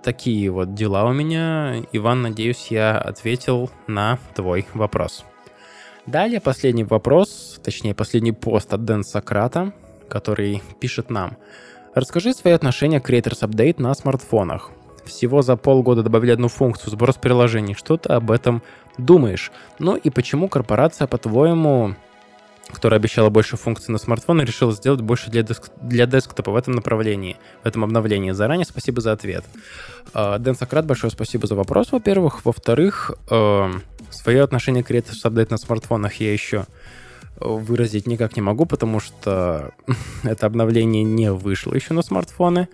[0.03, 1.83] такие вот дела у меня.
[1.91, 5.25] Иван, надеюсь, я ответил на твой вопрос.
[6.05, 9.73] Далее последний вопрос, точнее последний пост от Дэн Сократа,
[10.09, 11.37] который пишет нам.
[11.95, 14.71] Расскажи свои отношения к Creators Update на смартфонах.
[15.05, 17.75] Всего за полгода добавили одну функцию сброс приложений.
[17.75, 18.61] Что ты об этом
[18.97, 19.51] думаешь?
[19.79, 21.95] Ну и почему корпорация, по-твоему,
[22.71, 25.71] которая обещала больше функций на смартфоны, решила сделать больше для, деск...
[25.81, 28.31] для десктопа в этом направлении, в этом обновлении.
[28.31, 29.43] Заранее спасибо за ответ.
[30.13, 32.45] А, Дэн Сократ, большое спасибо за вопрос, во-первых.
[32.45, 33.71] Во-вторых, э,
[34.11, 36.65] свое отношение к Creators Update на смартфонах я еще
[37.39, 39.71] выразить никак не могу, потому что
[40.23, 42.67] это обновление не вышло еще на смартфоны.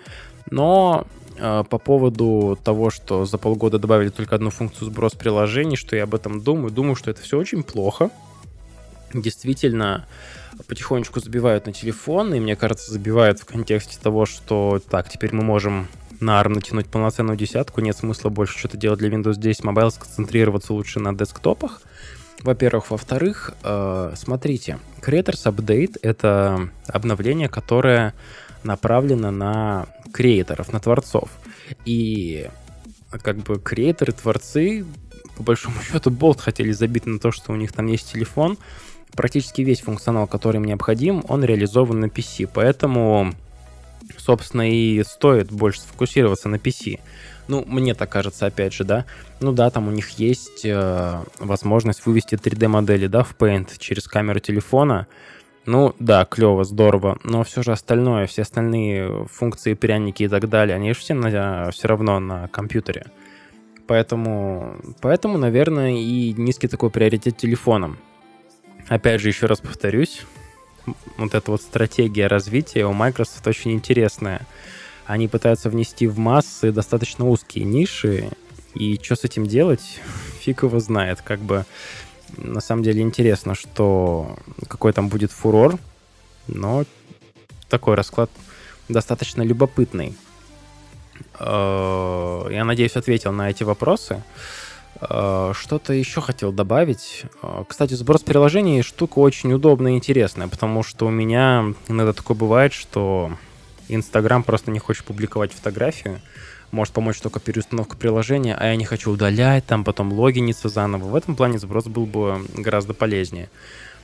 [0.51, 1.07] Но
[1.37, 6.03] э, по поводу того, что за полгода добавили только одну функцию сброс приложений, что я
[6.03, 8.11] об этом думаю, думаю, что это все очень плохо
[9.21, 10.05] действительно
[10.67, 15.43] потихонечку забивают на телефон, и мне кажется, забивают в контексте того, что так, теперь мы
[15.43, 15.87] можем
[16.21, 20.73] на ARM натянуть полноценную десятку, нет смысла больше что-то делать для Windows 10 Mobile, сконцентрироваться
[20.73, 21.81] лучше на десктопах.
[22.45, 22.91] Во-первых.
[22.91, 28.13] Во-вторых, э, смотрите, Creators Update— это обновление, которое
[28.63, 31.29] направлено на креаторов, на творцов.
[31.85, 32.47] И
[33.23, 34.85] как бы креаторы, творцы,
[35.35, 38.59] по большому счету, болт хотели забить на то, что у них там есть телефон,
[39.15, 42.47] практически весь функционал, который им необходим, он реализован на PC.
[42.53, 43.33] Поэтому,
[44.17, 46.99] собственно, и стоит больше сфокусироваться на PC.
[47.47, 49.05] Ну, мне так кажется, опять же, да.
[49.39, 54.39] Ну да, там у них есть э, возможность вывести 3D-модели, да, в Paint через камеру
[54.39, 55.07] телефона.
[55.65, 60.75] Ну да, клево, здорово, но все же остальное, все остальные функции, пряники и так далее,
[60.75, 63.07] они же все, на, все равно на компьютере.
[63.87, 67.97] Поэтому, поэтому, наверное, и низкий такой приоритет телефоном.
[68.87, 70.21] Опять же, еще раз повторюсь,
[71.17, 74.41] вот эта вот стратегия развития у Microsoft очень интересная.
[75.05, 78.31] Они пытаются внести в массы достаточно узкие ниши,
[78.73, 79.99] и что с этим делать,
[80.39, 81.21] фиг его знает.
[81.21, 81.65] Как бы
[82.37, 84.37] на самом деле интересно, что
[84.67, 85.77] какой там будет фурор,
[86.47, 86.85] но
[87.69, 88.29] такой расклад
[88.89, 90.15] достаточно любопытный.
[91.39, 94.23] Э, я надеюсь, ответил на эти вопросы.
[95.01, 97.23] Э, что-то еще хотел добавить.
[97.41, 102.37] Э, кстати, сброс приложений штука очень удобная и интересная, потому что у меня иногда такое
[102.37, 103.31] бывает, что
[103.87, 106.21] Инстаграм просто не хочет публиковать фотографию,
[106.71, 111.09] может помочь только переустановка приложения, а я не хочу удалять, там потом логиниться заново.
[111.09, 113.49] В этом плане сброс был бы гораздо полезнее.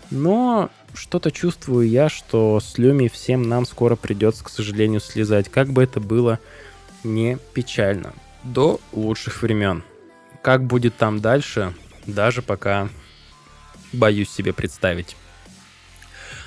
[0.10, 5.70] Но что-то чувствую я, что с Люми всем нам скоро придется, к сожалению, слезать, как
[5.70, 6.40] бы это было
[7.04, 8.14] не печально.
[8.44, 9.84] До лучших времен.
[10.42, 11.74] Как будет там дальше,
[12.08, 12.90] даже пока
[13.94, 15.16] боюсь себе представить.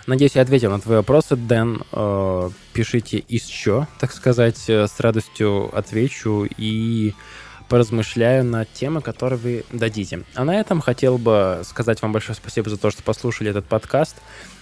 [0.06, 1.82] Надеюсь, я ответил на твои вопросы, Дэн.
[1.92, 7.14] Э, пишите еще, так сказать, э, с радостью отвечу и
[7.70, 10.24] поразмышляю на темы, которые вы дадите.
[10.34, 14.16] А на этом хотел бы сказать вам большое спасибо за то, что послушали этот подкаст.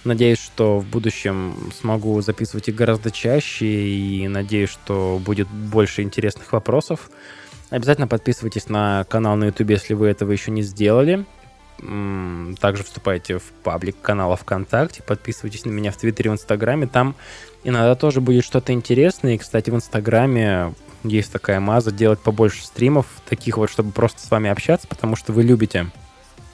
[0.05, 6.53] Надеюсь, что в будущем смогу записывать их гораздо чаще и надеюсь, что будет больше интересных
[6.53, 7.09] вопросов.
[7.69, 11.25] Обязательно подписывайтесь на канал на YouTube, если вы этого еще не сделали.
[12.59, 16.87] Также вступайте в паблик канала ВКонтакте, подписывайтесь на меня в Твиттере и в Инстаграме.
[16.87, 17.15] Там
[17.63, 19.35] иногда тоже будет что-то интересное.
[19.35, 20.73] И, кстати, в Инстаграме
[21.03, 25.33] есть такая маза делать побольше стримов, таких вот, чтобы просто с вами общаться, потому что
[25.33, 25.87] вы любите,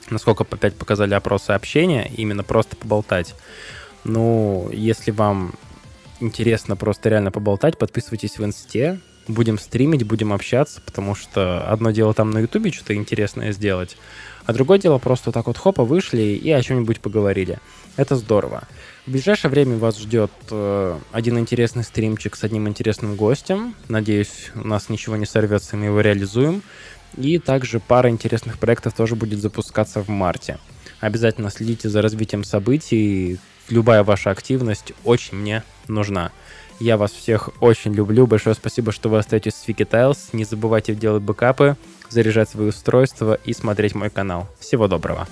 [0.10, 3.36] насколько опять показали опросы общения, именно просто поболтать.
[4.04, 5.54] Ну, если вам
[6.20, 12.14] интересно просто реально поболтать, подписывайтесь в Инсте, будем стримить, будем общаться, потому что одно дело
[12.14, 13.98] там на Ютубе что-то интересное сделать,
[14.50, 17.60] а другое дело просто так вот хопа вышли и о чем-нибудь поговорили.
[17.97, 18.64] Это здорово.
[19.06, 23.76] В ближайшее время вас ждет э, один интересный стримчик с одним интересным гостем.
[23.89, 26.64] Надеюсь, у нас ничего не сорвется, мы его реализуем.
[27.16, 30.58] И также пара интересных проектов тоже будет запускаться в марте.
[31.00, 33.38] Обязательно следите за развитием событий.
[33.70, 36.32] Любая ваша активность очень мне нужна.
[36.80, 38.26] Я вас всех очень люблю.
[38.26, 40.30] Большое спасибо, что вы остаетесь с Wiki Tiles.
[40.34, 41.78] Не забывайте делать бэкапы,
[42.10, 44.47] заряжать свои устройства и смотреть мой канал.
[44.60, 45.28] Всего доброго.